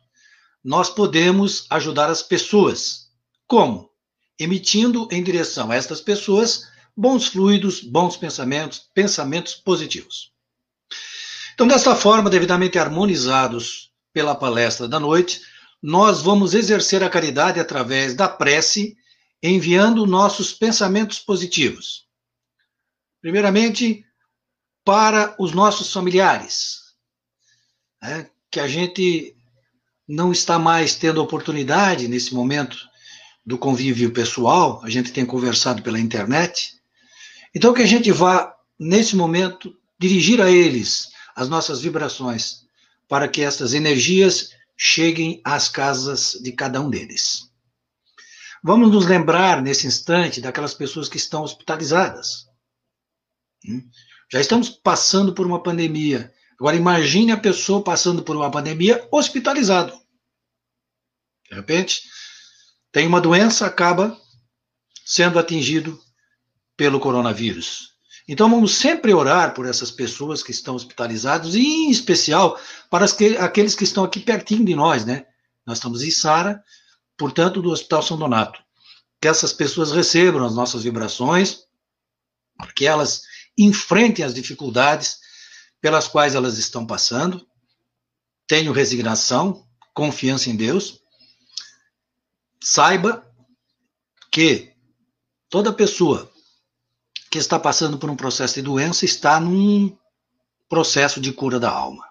nós 0.64 0.89
podemos 0.89 1.66
ajudar 1.70 2.09
as 2.09 2.22
pessoas. 2.22 3.09
Como? 3.47 3.89
Emitindo 4.39 5.07
em 5.12 5.24
direção 5.24 5.72
a 5.72 5.76
estas 5.76 6.01
pessoas 6.01 6.68
bons 6.95 7.28
fluidos, 7.28 7.82
bons 7.82 8.18
pensamentos, 8.18 8.82
pensamentos 8.93 9.55
positivos. 9.55 10.32
Então, 11.53 11.68
desta 11.68 11.95
forma, 11.95 12.30
devidamente 12.30 12.78
harmonizados 12.78 13.91
pela 14.14 14.36
palestra 14.36 14.88
da 14.88 14.99
noite, 14.99 15.41
nós 15.82 16.22
vamos 16.22 16.53
exercer 16.53 17.03
a 17.03 17.09
caridade 17.09 17.59
através 17.59 18.14
da 18.14 18.28
prece, 18.28 18.95
enviando 19.42 20.06
nossos 20.06 20.54
pensamentos 20.54 21.20
positivos. 21.20 22.06
Primeiramente, 23.22 24.06
para 24.84 25.36
os 25.39 25.52
nossos 25.54 25.92
familiares, 25.92 26.80
né, 28.02 28.30
que 28.50 28.60
a 28.60 28.68
gente 28.68 29.36
não 30.08 30.32
está 30.32 30.60
mais 30.60 30.96
tendo 30.96 31.22
oportunidade 31.22 32.08
nesse 32.08 32.34
momento 32.34 32.78
do 33.46 33.58
convívio 33.58 34.12
pessoal, 34.12 34.82
a 34.84 34.89
gente 34.89 35.12
tem 35.12 35.26
conversado 35.26 35.82
pela 35.82 36.00
internet. 36.00 36.74
Então, 37.56 37.74
que 37.74 37.82
a 37.82 37.88
gente 37.88 38.12
vá, 38.12 38.54
nesse 38.80 39.16
momento, 39.16 39.76
dirigir 40.00 40.42
a 40.42 40.50
eles 40.50 41.10
as 41.36 41.48
nossas 41.48 41.82
vibrações, 41.82 42.62
para 43.08 43.28
que 43.28 43.42
essas 43.42 43.74
energias 43.74 44.52
cheguem 44.78 45.42
às 45.44 45.70
casas 45.70 46.34
de 46.42 46.52
cada 46.52 46.82
um 46.82 46.89
deles. 46.89 47.51
Vamos 48.64 48.91
nos 48.91 49.07
lembrar, 49.07 49.62
nesse 49.62 49.88
instante, 49.88 50.39
daquelas 50.39 50.74
pessoas 50.74 51.09
que 51.09 51.18
estão 51.18 51.43
hospitalizadas. 51.43 52.47
Hum? 53.68 53.89
Já 54.32 54.39
estamos 54.39 54.70
passando 54.70 55.34
por 55.34 55.45
uma 55.45 55.62
pandemia. 55.62 56.32
Agora, 56.59 56.76
imagine 56.76 57.32
a 57.32 57.38
pessoa 57.38 57.84
passando 57.84 58.24
por 58.24 58.36
uma 58.36 58.51
pandemia 58.51 59.07
hospitalizado. 59.12 59.99
De 61.49 61.55
repente, 61.55 62.03
tem 62.91 63.07
uma 63.07 63.20
doença, 63.20 63.66
acaba 63.66 64.18
sendo 65.03 65.39
atingido 65.39 65.99
pelo 66.78 66.99
coronavírus. 66.99 67.91
Então 68.28 68.49
vamos 68.49 68.76
sempre 68.76 69.14
orar 69.14 69.53
por 69.53 69.66
essas 69.66 69.91
pessoas 69.91 70.41
que 70.41 70.51
estão 70.51 70.76
hospitalizadas 70.76 71.55
e 71.55 71.59
em 71.59 71.89
especial 71.89 72.59
para 72.89 73.07
que, 73.07 73.36
aqueles 73.38 73.76
que 73.76 73.84
estão 73.84 74.03
aqui 74.03 74.20
pertinho 74.20 74.64
de 74.64 74.76
nós, 74.76 75.03
né? 75.03 75.26
Nós 75.66 75.80
estamos 75.80 76.01
em 76.03 76.12
Sara, 76.12 76.64
portanto, 77.18 77.62
do 77.62 77.70
Hospital 77.70 78.03
São 78.03 78.18
Donato. 78.18 78.62
Que 79.22 79.28
essas 79.28 79.53
pessoas 79.53 79.91
recebam 79.91 80.45
as 80.45 80.55
nossas 80.55 80.84
vibrações, 80.84 81.66
que 82.76 82.86
elas 82.86 83.24
enfrentem 83.57 84.26
as 84.26 84.34
dificuldades 84.34 85.20
pelas 85.80 86.07
quais 86.07 86.36
elas 86.36 86.57
estão 86.57 86.86
passando, 86.86 87.45
tenham 88.47 88.74
resignação, 88.74 89.68
confiança 89.93 90.49
em 90.49 90.55
Deus 90.55 91.01
saiba 92.64 93.28
que 94.32 94.74
toda 95.49 95.74
pessoa 95.74 96.32
que 97.30 97.38
está 97.38 97.59
passando 97.59 97.97
por 97.97 98.09
um 98.09 98.16
processo 98.16 98.55
de 98.55 98.62
doença 98.62 99.03
está 99.03 99.39
num 99.39 99.97
processo 100.70 101.20
de 101.20 101.34
cura 101.34 101.59
da 101.59 101.72
alma. 101.72 102.11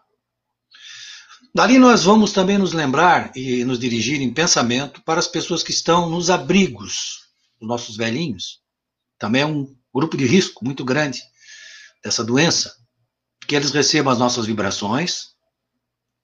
Dali 1.53 1.78
nós 1.78 2.05
vamos 2.05 2.32
também 2.32 2.59
nos 2.59 2.72
lembrar 2.72 3.32
e 3.36 3.64
nos 3.64 3.78
dirigir 3.78 4.20
em 4.20 4.32
pensamento 4.32 5.03
para 5.03 5.18
as 5.18 5.26
pessoas 5.26 5.62
que 5.62 5.72
estão 5.72 6.09
nos 6.09 6.30
abrigos, 6.30 7.28
os 7.61 7.66
nossos 7.66 7.96
velhinhos. 7.96 8.61
Também 9.18 9.42
é 9.42 9.46
um 9.46 9.76
grupo 9.92 10.16
de 10.16 10.24
risco 10.26 10.64
muito 10.64 10.84
grande 10.84 11.20
dessa 12.05 12.22
doença. 12.22 12.76
Que 13.48 13.57
eles 13.57 13.72
recebam 13.72 14.12
as 14.12 14.18
nossas 14.18 14.46
vibrações, 14.46 15.30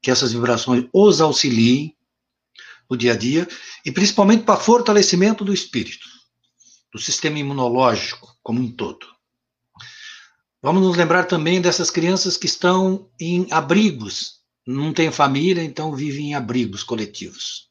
que 0.01 0.13
essas 0.13 0.33
vibrações 0.33 0.87
os 0.93 1.21
auxiliem 1.21 1.97
no 2.89 2.97
dia 2.97 3.13
a 3.13 3.17
dia 3.17 3.49
e 3.85 3.91
principalmente 3.91 4.45
para 4.45 4.61
fortalecimento 4.61 5.45
do 5.45 5.53
espírito, 5.53 6.07
do 6.93 7.01
sistema 7.01 7.39
imunológico 7.39 8.37
como 8.45 8.61
um 8.61 8.71
todo. 8.71 9.07
Vamos 10.63 10.83
nos 10.83 10.97
lembrar 10.97 11.25
também 11.25 11.61
dessas 11.61 11.91
crianças 11.91 12.37
que 12.37 12.47
estão 12.47 13.11
em 13.21 13.47
abrigos, 13.51 14.41
não 14.67 14.93
têm 14.93 15.13
família, 15.13 15.63
então 15.63 15.95
vivem 15.95 16.31
em 16.31 16.35
abrigos 16.35 16.83
coletivos, 16.83 17.71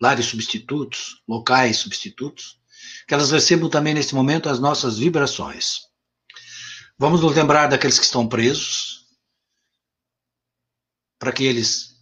lares 0.00 0.26
substitutos, 0.26 1.22
locais 1.28 1.76
substitutos, 1.76 2.58
que 3.06 3.14
elas 3.14 3.30
recebam 3.30 3.70
também 3.70 3.94
nesse 3.94 4.14
momento 4.14 4.48
as 4.48 4.58
nossas 4.58 4.98
vibrações. 4.98 5.82
Vamos 6.98 7.20
nos 7.20 7.34
lembrar 7.34 7.68
daqueles 7.68 7.98
que 7.98 8.04
estão 8.04 8.26
presos, 8.26 9.06
para 11.18 11.32
que 11.32 11.44
eles 11.44 11.94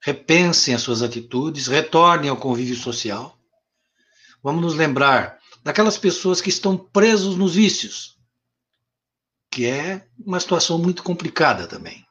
repensem 0.00 0.74
as 0.74 0.82
suas 0.82 1.02
atitudes, 1.02 1.66
retornem 1.66 2.30
ao 2.30 2.36
convívio 2.36 2.76
social. 2.76 3.38
Vamos 4.42 4.62
nos 4.62 4.74
lembrar 4.74 5.38
daquelas 5.62 5.98
pessoas 5.98 6.40
que 6.40 6.48
estão 6.48 6.76
presos 6.76 7.36
nos 7.36 7.54
vícios, 7.54 8.16
que 9.50 9.66
é 9.66 10.06
uma 10.18 10.40
situação 10.40 10.78
muito 10.78 11.02
complicada 11.02 11.66
também. 11.66 12.07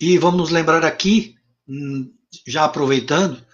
E 0.00 0.18
vamos 0.18 0.50
lembrar 0.50 0.84
aqui, 0.84 1.36
hum, 1.68 2.12
já 2.46 2.64
aproveitando, 2.64 3.44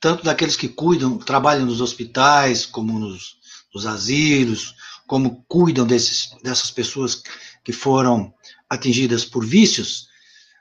tanto 0.00 0.24
daqueles 0.24 0.56
que 0.56 0.68
cuidam, 0.68 1.18
trabalham 1.18 1.66
nos 1.66 1.80
hospitais, 1.80 2.64
como 2.64 2.98
nos, 2.98 3.36
nos 3.74 3.86
asilos, 3.86 4.74
como 5.06 5.44
cuidam 5.48 5.86
desses, 5.86 6.30
dessas 6.42 6.70
pessoas 6.70 7.22
que 7.64 7.72
foram 7.72 8.32
atingidas 8.68 9.24
por 9.24 9.44
vícios, 9.44 10.08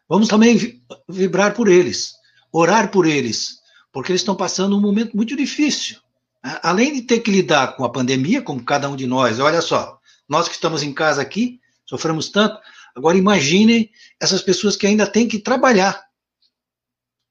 Vamos 0.09 0.29
também 0.29 0.81
vibrar 1.07 1.53
por 1.53 1.67
eles, 1.67 2.15
orar 2.51 2.89
por 2.89 3.05
eles, 3.05 3.59
porque 3.91 4.11
eles 4.11 4.21
estão 4.21 4.35
passando 4.35 4.77
um 4.77 4.81
momento 4.81 5.15
muito 5.15 5.35
difícil. 5.35 5.97
Além 6.41 6.93
de 6.93 7.01
ter 7.01 7.19
que 7.19 7.31
lidar 7.31 7.75
com 7.75 7.83
a 7.83 7.91
pandemia, 7.91 8.41
como 8.41 8.63
cada 8.63 8.89
um 8.89 8.95
de 8.95 9.05
nós, 9.05 9.39
olha 9.39 9.61
só, 9.61 9.99
nós 10.29 10.47
que 10.47 10.55
estamos 10.55 10.81
em 10.81 10.93
casa 10.93 11.21
aqui, 11.21 11.59
sofremos 11.85 12.29
tanto, 12.29 12.57
agora 12.97 13.15
imaginem 13.15 13.91
essas 14.19 14.41
pessoas 14.41 14.75
que 14.75 14.87
ainda 14.87 15.05
têm 15.05 15.27
que 15.27 15.37
trabalhar 15.37 16.03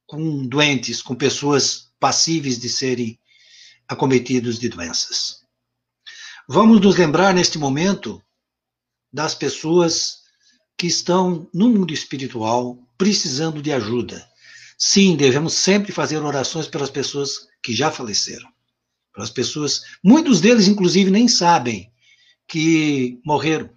com 0.06 0.46
doentes, 0.46 1.02
com 1.02 1.14
pessoas 1.14 1.90
passíveis 1.98 2.56
de 2.58 2.68
serem 2.68 3.18
acometidos 3.88 4.60
de 4.60 4.68
doenças. 4.68 5.44
Vamos 6.48 6.80
nos 6.80 6.96
lembrar 6.96 7.34
neste 7.34 7.58
momento 7.58 8.22
das 9.12 9.34
pessoas 9.34 10.18
que 10.78 10.86
estão 10.86 11.50
no 11.52 11.68
mundo 11.68 11.92
espiritual 11.92 12.78
precisando 12.96 13.60
de 13.60 13.72
ajuda. 13.72 14.24
Sim, 14.78 15.16
devemos 15.16 15.54
sempre 15.54 15.90
fazer 15.90 16.18
orações 16.18 16.68
pelas 16.68 16.90
pessoas 16.90 17.48
que 17.60 17.74
já 17.74 17.90
faleceram. 17.90 18.48
Pelas 19.12 19.30
pessoas, 19.30 19.82
muitos 20.04 20.40
deles, 20.40 20.68
inclusive, 20.68 21.10
nem 21.10 21.26
sabem 21.26 21.90
que 22.46 23.18
morreram. 23.24 23.75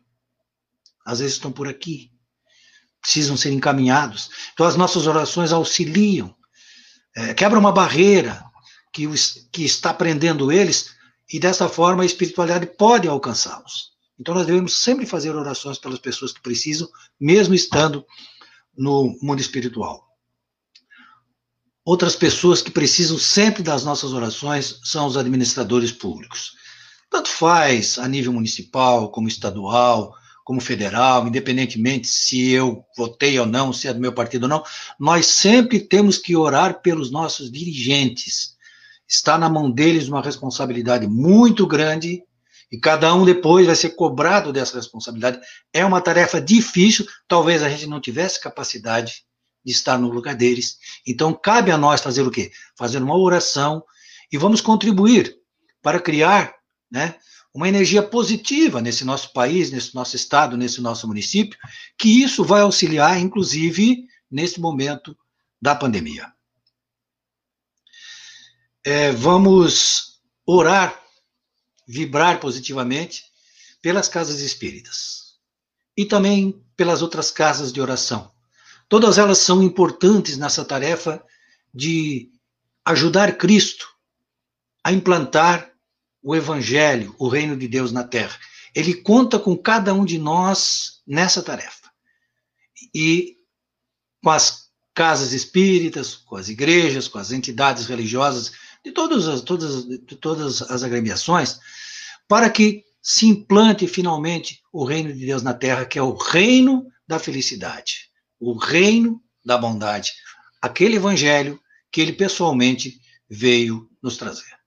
Às 1.10 1.20
vezes 1.20 1.36
estão 1.36 1.51
por 1.51 1.68
aqui, 1.68 2.12
precisam 3.01 3.36
ser 3.36 3.51
encaminhados. 3.51 4.30
Então, 4.53 4.66
as 4.66 4.76
nossas 4.76 5.07
orações 5.07 5.51
auxiliam, 5.51 6.36
é, 7.16 7.34
quebra 7.34 7.60
uma 7.60 7.72
barreira 7.72 8.43
que, 8.93 9.07
que 9.51 9.64
está 9.64 9.93
prendendo 9.93 10.51
eles, 10.51 10.95
e 11.32 11.39
dessa 11.39 11.70
forma 11.70 12.03
a 12.03 12.05
espiritualidade 12.05 12.66
pode 12.66 13.07
alcançá-los. 13.07 13.89
Então 14.20 14.36
nós 14.36 14.45
devemos 14.45 14.76
sempre 14.76 15.05
fazer 15.05 15.34
orações 15.36 15.78
pelas 15.78 15.99
pessoas 15.99 16.34
que 16.34 16.41
precisam, 16.41 16.89
mesmo 17.20 17.53
estando 17.53 18.05
no 18.78 19.18
mundo 19.22 19.39
espiritual. 19.39 20.07
Outras 21.86 22.16
pessoas 22.16 22.62
que 22.62 22.70
precisam 22.70 23.18
sempre 23.18 23.64
das 23.64 23.84
nossas 23.84 24.12
orações 24.12 24.80
são 24.84 25.07
os 25.07 25.16
administradores 25.16 25.91
públicos. 25.91 26.51
Tanto 27.10 27.30
faz 27.30 27.97
a 27.97 28.07
nível 28.07 28.34
municipal, 28.34 29.10
como 29.10 29.28
estadual, 29.28 30.14
como 30.50 30.60
federal, 30.60 31.28
independentemente 31.28 32.08
se 32.08 32.50
eu 32.50 32.84
votei 32.97 33.39
ou 33.39 33.45
não, 33.45 33.72
se 33.72 33.88
é 33.88 33.93
do 33.93 34.00
meu 34.00 34.12
partido 34.12 34.45
ou 34.45 34.50
não, 34.50 34.64
nós 35.00 35.28
sempre 35.28 35.80
temos 35.80 36.18
que 36.18 36.36
orar 36.36 36.82
pelos 36.82 37.12
nossos 37.12 37.52
dirigentes. 37.52 38.58
Está 39.08 39.38
na 39.38 39.47
mão 39.47 39.70
deles 39.70 40.08
uma 40.08 40.24
responsabilidade 40.24 41.06
muito 41.06 41.68
grande 41.68 42.24
e 42.72 42.80
cada 42.80 43.14
um 43.14 43.26
depois 43.26 43.68
vai 43.68 43.76
ser 43.76 43.89
cobrado 43.91 44.52
dessa 44.52 44.76
responsabilidade. 44.76 45.39
É 45.72 45.86
uma 45.86 46.02
tarefa 46.02 46.41
difícil, 46.41 47.06
talvez 47.28 47.62
a 47.62 47.70
gente 47.70 47.86
não 47.86 48.02
tivesse 48.02 48.41
capacidade 48.41 49.24
de 49.64 49.72
estar 49.72 50.00
no 50.00 50.10
lugar 50.10 50.34
deles. 50.34 50.80
Então, 51.06 51.32
cabe 51.32 51.70
a 51.70 51.78
nós 51.78 52.02
fazer 52.02 52.24
o 52.24 52.32
quê? 52.32 52.50
Fazer 52.76 53.04
uma 53.04 53.16
oração 53.16 53.84
e 54.32 54.38
vamos 54.39 54.62
contribuir 54.62 55.38
para 55.80 56.00
criar 56.00 56.56
né, 56.91 57.14
uma 57.54 57.68
energia 57.68 58.04
positiva 58.04 58.82
nesse 58.82 59.04
nosso 59.04 59.34
país, 59.34 59.72
nesse 59.72 59.95
nosso 59.95 60.16
estado, 60.16 60.56
nesse 60.56 60.82
nosso 60.82 61.08
município, 61.08 61.58
que 61.97 62.22
isso 62.24 62.43
vai 62.43 62.62
auxiliar, 62.62 63.20
inclusive, 63.20 64.06
nesse 64.30 64.60
momento 64.60 65.18
da 65.62 65.76
pandemia. 65.76 66.32
É, 68.84 69.12
vamos 69.12 70.22
orar, 70.45 71.00
vibrar 71.88 72.39
positivamente 72.39 73.26
pelas 73.82 74.08
casas 74.08 74.39
espíritas 74.39 75.36
e 75.97 76.06
também 76.06 76.64
pelas 76.78 77.02
outras 77.02 77.32
casas 77.32 77.74
de 77.74 77.82
oração. 77.82 78.32
Todas 78.88 79.18
elas 79.18 79.39
são 79.39 79.62
importantes 79.62 80.38
nessa 80.38 80.64
tarefa 80.64 81.24
de 81.74 82.32
ajudar 82.86 83.38
Cristo 83.38 83.88
a 84.84 84.91
implantar 84.91 85.69
o 86.22 86.36
Evangelho, 86.36 87.16
o 87.18 87.28
reino 87.28 87.56
de 87.56 87.68
Deus 87.68 87.92
na 87.92 88.04
terra. 88.04 88.38
Ele 88.76 88.94
conta 88.94 89.40
com 89.40 89.58
cada 89.58 89.94
um 89.94 90.06
de 90.06 90.18
nós 90.18 91.02
nessa 91.08 91.42
tarefa. 91.42 91.90
E 92.94 93.38
com 94.24 94.30
as 94.30 94.70
casas 94.94 95.32
espíritas, 95.32 96.16
com 96.16 96.36
as 96.36 96.50
igrejas, 96.50 97.08
com 97.08 97.18
as 97.18 97.32
entidades 97.32 97.86
religiosas, 97.86 98.52
de 98.84 98.92
todas 98.92 99.28
as, 99.28 99.42
todas, 99.42 99.86
de 99.86 100.16
todas 100.16 100.62
as 100.62 100.84
agremiações, 100.84 101.60
para 102.28 102.50
que 102.50 102.84
se 103.02 103.26
implante 103.26 103.88
finalmente 103.88 104.62
o 104.72 104.84
reino 104.84 105.14
de 105.14 105.26
Deus 105.26 105.42
na 105.42 105.54
terra, 105.54 105.86
que 105.86 105.98
é 105.98 106.02
o 106.02 106.16
reino 106.16 106.86
da 107.08 107.18
felicidade, 107.18 108.10
o 108.40 108.58
reino 108.58 109.22
da 109.44 109.58
bondade, 109.58 110.12
aquele 110.62 110.98
evangelho 110.98 111.60
que 111.92 112.02
ele 112.02 112.14
pessoalmente 112.14 113.00
veio 113.30 113.90
nos 114.02 114.18
trazer. 114.18 114.59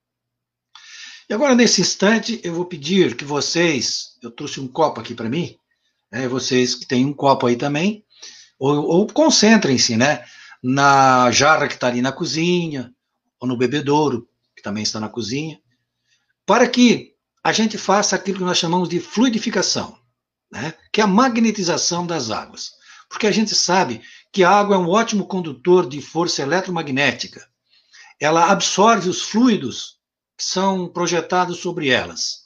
E 1.32 1.34
agora, 1.34 1.54
nesse 1.54 1.80
instante, 1.80 2.38
eu 2.44 2.52
vou 2.52 2.66
pedir 2.66 3.16
que 3.16 3.24
vocês, 3.24 4.18
eu 4.22 4.30
trouxe 4.30 4.60
um 4.60 4.68
copo 4.68 5.00
aqui 5.00 5.14
para 5.14 5.30
mim, 5.30 5.56
né, 6.12 6.28
vocês 6.28 6.74
que 6.74 6.84
têm 6.84 7.06
um 7.06 7.12
copo 7.14 7.46
aí 7.46 7.56
também, 7.56 8.04
ou, 8.58 8.84
ou 8.84 9.06
concentrem-se, 9.06 9.96
né, 9.96 10.26
na 10.62 11.30
jarra 11.30 11.68
que 11.68 11.72
está 11.72 11.86
ali 11.86 12.02
na 12.02 12.12
cozinha, 12.12 12.92
ou 13.40 13.48
no 13.48 13.56
bebedouro, 13.56 14.28
que 14.54 14.62
também 14.62 14.82
está 14.82 15.00
na 15.00 15.08
cozinha, 15.08 15.58
para 16.44 16.68
que 16.68 17.14
a 17.42 17.50
gente 17.50 17.78
faça 17.78 18.14
aquilo 18.14 18.36
que 18.36 18.44
nós 18.44 18.58
chamamos 18.58 18.90
de 18.90 19.00
fluidificação, 19.00 19.98
né, 20.52 20.74
que 20.92 21.00
é 21.00 21.04
a 21.04 21.06
magnetização 21.06 22.06
das 22.06 22.30
águas. 22.30 22.72
Porque 23.08 23.26
a 23.26 23.32
gente 23.32 23.54
sabe 23.54 24.02
que 24.30 24.44
a 24.44 24.50
água 24.50 24.76
é 24.76 24.78
um 24.78 24.90
ótimo 24.90 25.26
condutor 25.26 25.88
de 25.88 26.02
força 26.02 26.42
eletromagnética. 26.42 27.48
Ela 28.20 28.52
absorve 28.52 29.08
os 29.08 29.22
fluidos 29.22 30.01
são 30.42 30.88
projetados 30.88 31.58
sobre 31.58 31.88
elas, 31.88 32.42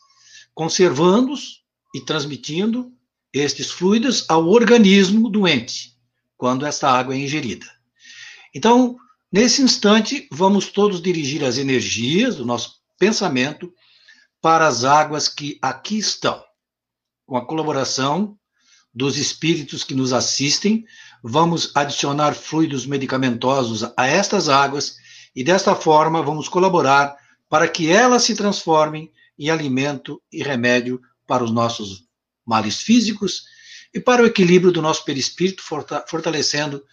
conservando-os 0.54 1.62
e 1.94 2.00
transmitindo 2.00 2.92
estes 3.32 3.70
fluidos 3.70 4.24
ao 4.28 4.48
organismo 4.48 5.28
doente, 5.28 5.96
quando 6.36 6.66
esta 6.66 6.90
água 6.90 7.14
é 7.14 7.18
ingerida. 7.18 7.66
Então, 8.54 8.96
nesse 9.32 9.62
instante, 9.62 10.28
vamos 10.30 10.68
todos 10.68 11.00
dirigir 11.00 11.44
as 11.44 11.58
energias 11.58 12.36
do 12.36 12.44
nosso 12.44 12.80
pensamento 12.98 13.72
para 14.40 14.66
as 14.66 14.84
águas 14.84 15.28
que 15.28 15.58
aqui 15.60 15.98
estão, 15.98 16.42
com 17.26 17.36
a 17.36 17.44
colaboração 17.44 18.38
dos 18.94 19.18
espíritos 19.18 19.84
que 19.84 19.94
nos 19.94 20.12
assistem, 20.12 20.84
vamos 21.22 21.70
adicionar 21.74 22.34
fluidos 22.34 22.86
medicamentosos 22.86 23.84
a 23.96 24.06
estas 24.06 24.48
águas 24.48 24.96
e 25.34 25.44
desta 25.44 25.74
forma 25.74 26.22
vamos 26.22 26.48
colaborar 26.48 27.14
para 27.48 27.68
que 27.68 27.90
elas 27.90 28.22
se 28.22 28.34
transformem 28.34 29.12
em 29.38 29.50
alimento 29.50 30.22
e 30.32 30.42
remédio 30.42 31.00
para 31.26 31.44
os 31.44 31.50
nossos 31.50 32.04
males 32.44 32.80
físicos 32.80 33.44
e 33.92 34.00
para 34.00 34.22
o 34.22 34.26
equilíbrio 34.26 34.72
do 34.72 34.82
nosso 34.82 35.04
perispírito, 35.04 35.62
fortalecendo 35.62 36.84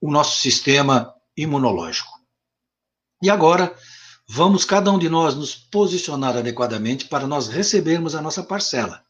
o 0.00 0.10
nosso 0.10 0.40
sistema 0.40 1.14
imunológico. 1.36 2.10
E 3.22 3.28
agora, 3.28 3.74
vamos 4.26 4.64
cada 4.64 4.90
um 4.90 4.98
de 4.98 5.08
nós 5.08 5.34
nos 5.34 5.54
posicionar 5.54 6.36
adequadamente 6.36 7.06
para 7.06 7.26
nós 7.26 7.48
recebermos 7.48 8.14
a 8.14 8.22
nossa 8.22 8.42
parcela. 8.42 9.02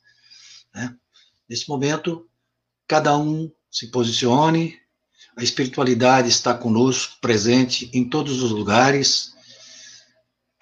Né? 0.75 0.95
Nesse 1.49 1.69
momento, 1.69 2.29
cada 2.89 3.17
um 3.17 3.51
se 3.71 3.89
posicione, 3.89 4.79
a 5.37 5.43
espiritualidade 5.43 6.29
está 6.29 6.53
conosco, 6.53 7.19
presente 7.21 7.89
em 7.93 8.09
todos 8.09 8.43
os 8.43 8.51
lugares, 8.51 9.35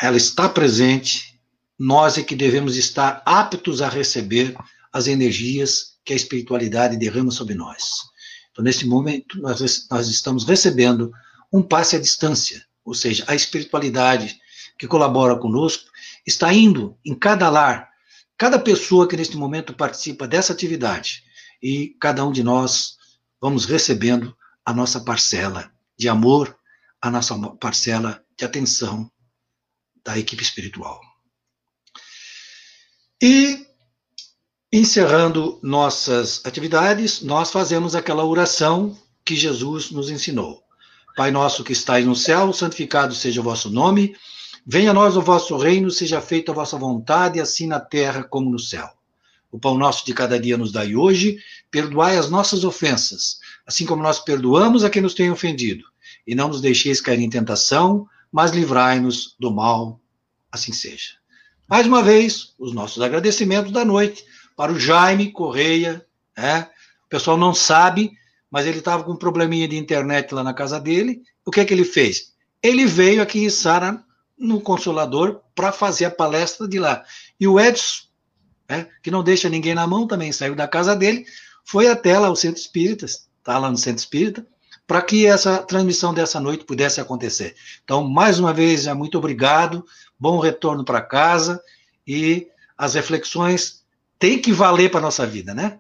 ela 0.01 0.17
está 0.17 0.49
presente, 0.49 1.41
nós 1.79 2.19
é 2.19 2.23
que 2.23 2.37
devemos 2.37 2.77
estar 2.77 3.23
aptos 3.27 3.83
a 3.83 3.89
receber 3.89 4.57
as 4.93 5.07
energias 5.07 5.99
que 6.05 6.13
a 6.13 6.17
espiritualidade 6.17 6.97
derrama 6.97 7.31
sobre 7.31 7.55
nós. 7.55 8.09
Então, 8.51 8.65
nesse 8.65 8.87
momento, 8.87 9.41
nós, 9.41 9.87
nós 9.91 10.09
estamos 10.09 10.45
recebendo 10.45 11.13
um 11.53 11.63
passe 11.63 11.97
à 11.97 12.01
distância, 12.01 12.65
ou 12.85 12.95
seja, 12.95 13.25
a 13.27 13.35
espiritualidade 13.35 14.39
que 14.79 14.87
colabora 14.87 15.37
conosco 15.37 15.85
está 16.27 16.53
indo 16.53 16.97
em 17.05 17.15
cada 17.15 17.49
lar, 17.49 17.89
cada 18.37 18.59
pessoa 18.59 19.09
que 19.09 19.17
neste 19.17 19.37
momento 19.37 19.75
participa 19.75 20.27
dessa 20.27 20.53
atividade, 20.53 21.25
e 21.63 21.97
cada 22.01 22.25
um 22.25 22.33
de 22.33 22.43
nós 22.43 22.97
vamos 23.41 23.65
recebendo 23.65 24.37
a 24.65 24.73
nossa 24.73 25.01
parcela 25.01 25.73
de 25.99 26.09
amor, 26.09 26.57
a 27.01 27.11
nossa 27.11 27.37
parcela 27.57 28.23
de 28.37 28.45
atenção, 28.45 29.11
da 30.09 30.19
equipe 30.19 30.43
espiritual. 30.43 31.03
E, 33.23 33.67
encerrando 34.73 35.61
nossas 35.63 36.41
atividades, 36.47 37.21
nós 37.21 37.51
fazemos 37.51 37.95
aquela 37.95 38.25
oração 38.25 38.97
que 39.23 39.37
Jesus 39.37 39.91
nos 39.91 40.09
ensinou. 40.09 40.63
Pai 41.15 41.31
nosso 41.31 41.63
que 41.63 41.75
estais 41.75 42.07
no 42.07 42.17
céu, 42.17 42.55
santificado 42.55 43.15
seja 43.15 43.43
o 43.43 43.45
vosso 43.45 43.69
nome. 43.69 44.17
Venha 44.67 44.93
a 44.93 44.95
nós 44.95 45.15
o 45.15 45.21
vosso 45.21 45.59
reino, 45.59 45.91
seja 45.91 46.23
feita 46.23 46.53
a 46.53 46.55
vossa 46.55 46.79
vontade, 46.79 47.39
assim 47.39 47.67
na 47.67 47.79
terra 47.79 48.25
como 48.25 48.51
no 48.51 48.59
céu. 48.59 48.89
O 49.53 49.59
pão 49.59 49.77
nosso 49.77 50.07
de 50.07 50.15
cada 50.15 50.41
dia 50.41 50.57
nos 50.57 50.73
dai 50.73 50.97
hoje, 50.97 51.37
perdoai 51.71 52.17
as 52.17 52.31
nossas 52.31 52.65
ofensas, 52.65 53.41
assim 53.67 53.85
como 53.85 54.03
nós 54.03 54.19
perdoamos 54.19 54.85
a 54.85 54.91
quem 54.91 55.03
nos 55.03 55.13
tem 55.13 55.31
ofendido. 55.31 55.85
E 56.27 56.35
não 56.35 56.49
nos 56.49 56.63
deixeis 56.63 56.99
cair 56.99 57.21
em 57.21 57.29
tentação, 57.29 58.09
mas 58.33 58.51
livrai-nos 58.51 59.35
do 59.39 59.51
mal, 59.51 60.01
assim 60.51 60.73
seja. 60.73 61.15
Mais 61.69 61.87
uma 61.87 62.03
vez, 62.03 62.55
os 62.59 62.73
nossos 62.73 63.03
agradecimentos 63.03 63.73
da 63.73 63.85
noite 63.85 64.25
para 64.57 64.73
o 64.73 64.79
Jaime 64.79 65.31
Correia, 65.31 66.05
né? 66.37 66.69
o 67.07 67.09
pessoal 67.09 67.37
não 67.37 67.55
sabe, 67.55 68.13
mas 68.51 68.67
ele 68.67 68.79
estava 68.79 69.05
com 69.05 69.13
um 69.13 69.17
probleminha 69.17 69.69
de 69.69 69.77
internet 69.77 70.33
lá 70.35 70.43
na 70.43 70.55
casa 70.55 70.81
dele, 70.81 71.23
o 71.45 71.51
que 71.51 71.61
é 71.61 71.65
que 71.65 71.73
ele 71.73 71.85
fez? 71.85 72.33
Ele 72.63 72.87
veio 72.87 73.23
aqui 73.23 73.45
em 73.45 73.51
Sara, 73.51 74.03
no 74.39 74.61
Consolador, 74.61 75.41
para 75.55 75.73
fazer 75.73 76.07
a 76.07 76.11
palestra 76.11 76.67
de 76.67 76.79
lá. 76.79 77.05
E 77.39 77.47
o 77.47 77.59
Edson, 77.59 78.05
né, 78.69 78.89
que 79.03 79.11
não 79.11 79.23
deixa 79.23 79.49
ninguém 79.49 79.75
na 79.75 79.87
mão, 79.87 80.07
também 80.07 80.33
saiu 80.33 80.55
da 80.55 80.69
casa 80.69 80.95
dele, 80.95 81.27
foi 81.65 81.89
até 81.89 82.19
lá 82.19 82.31
o 82.31 82.37
Centro 82.37 82.61
Espíritas, 82.61 83.29
está 83.39 83.59
lá 83.59 83.71
no 83.71 83.77
Centro 83.77 83.99
Espírita, 83.99 84.47
para 84.89 85.03
que 85.03 85.27
essa 85.27 85.59
transmissão 85.59 86.15
dessa 86.15 86.41
noite 86.41 86.65
pudesse 86.65 86.99
acontecer. 86.99 87.55
Então, 87.85 88.09
mais 88.09 88.39
uma 88.39 88.55
vez, 88.55 88.87
muito 88.95 89.19
obrigado, 89.19 89.85
bom 90.19 90.39
retorno 90.39 90.83
para 90.83 91.03
casa 91.03 91.63
e 92.07 92.49
as 92.77 92.95
reflexões 92.95 93.85
têm 94.19 94.41
que 94.41 94.51
valer 94.51 94.91
para 94.91 95.01
a 95.01 95.03
nossa 95.03 95.27
vida, 95.27 95.53
né? 95.53 95.79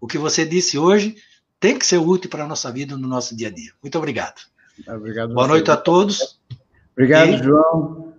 O 0.00 0.06
que 0.06 0.16
você 0.16 0.46
disse 0.46 0.78
hoje 0.78 1.16
tem 1.58 1.76
que 1.76 1.84
ser 1.84 1.98
útil 1.98 2.30
para 2.30 2.44
a 2.44 2.46
nossa 2.46 2.70
vida 2.70 2.96
no 2.96 3.08
nosso 3.08 3.34
dia 3.36 3.48
a 3.48 3.50
dia. 3.50 3.72
Muito 3.82 3.98
obrigado. 3.98 4.40
Obrigado. 4.86 5.34
Boa 5.34 5.48
noite 5.48 5.68
a 5.68 5.76
todos. 5.76 6.38
Obrigado, 6.92 7.30
e... 7.30 7.42
João. 7.42 8.14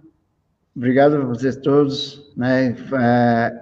Obrigado 0.76 1.16
a 1.16 1.26
vocês 1.26 1.56
todos. 1.56 2.34
Né? 2.36 2.76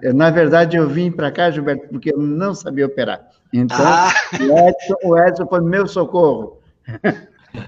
É, 0.01 0.11
na 0.13 0.31
verdade, 0.31 0.77
eu 0.77 0.89
vim 0.89 1.11
para 1.11 1.31
cá, 1.31 1.51
Gilberto, 1.51 1.87
porque 1.89 2.11
eu 2.11 2.17
não 2.17 2.55
sabia 2.55 2.87
operar. 2.87 3.28
Então, 3.51 3.77
ah. 3.79 4.11
o, 4.39 4.69
Edson, 4.69 4.95
o 5.03 5.17
Edson 5.17 5.47
foi 5.47 5.61
meu 5.61 5.87
socorro. 5.87 6.59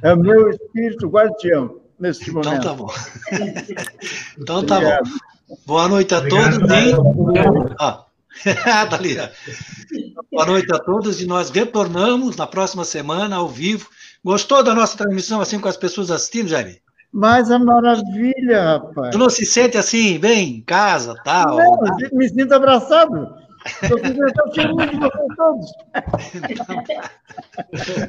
É 0.02 0.14
o 0.14 0.18
meu 0.18 0.50
espírito 0.50 1.08
guardião 1.08 1.82
neste 2.00 2.30
então 2.30 2.44
momento. 2.44 2.62
Então 2.62 2.66
tá 2.66 2.74
bom. 2.74 2.90
Então 4.40 4.66
tá 4.66 4.76
Obrigado. 4.78 5.10
bom. 5.10 5.58
Boa 5.66 5.88
noite 5.88 6.14
a 6.14 6.20
Obrigado, 6.20 6.60
todos. 6.60 6.72
E... 6.72 7.76
Ah. 7.80 8.06
Boa 10.32 10.46
noite 10.46 10.74
a 10.74 10.80
todos 10.80 11.22
e 11.22 11.28
nós 11.28 11.50
retornamos 11.50 12.38
na 12.38 12.48
próxima 12.48 12.86
semana 12.86 13.36
ao 13.36 13.48
vivo. 13.48 13.90
Gostou 14.24 14.64
da 14.64 14.74
nossa 14.74 14.98
transmissão 14.98 15.42
assim 15.42 15.60
com 15.60 15.68
as 15.68 15.78
pessoas 15.78 16.10
assistindo, 16.10 16.48
Jair? 16.48 16.82
Mas 17.12 17.52
a 17.52 17.60
maravilha, 17.60 18.78
rapaz. 18.78 19.12
Tu 19.12 19.18
não 19.18 19.30
se 19.30 19.46
sente 19.46 19.78
assim, 19.78 20.18
bem, 20.18 20.58
em 20.58 20.62
casa, 20.62 21.14
tal? 21.26 21.58
Não, 21.58 21.78
me 22.14 22.30
sinto 22.30 22.54
abraçado. 22.54 23.36
Todos. 25.38 25.72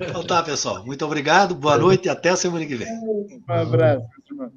Então 0.08 0.26
tá, 0.26 0.42
pessoal. 0.42 0.84
Muito 0.84 1.04
obrigado, 1.04 1.54
boa 1.54 1.78
noite 1.78 2.06
e 2.06 2.08
até 2.08 2.30
a 2.30 2.36
semana 2.36 2.66
que 2.66 2.74
vem. 2.74 2.88
Um 2.88 3.52
abraço, 3.52 4.06
irmão. 4.30 4.52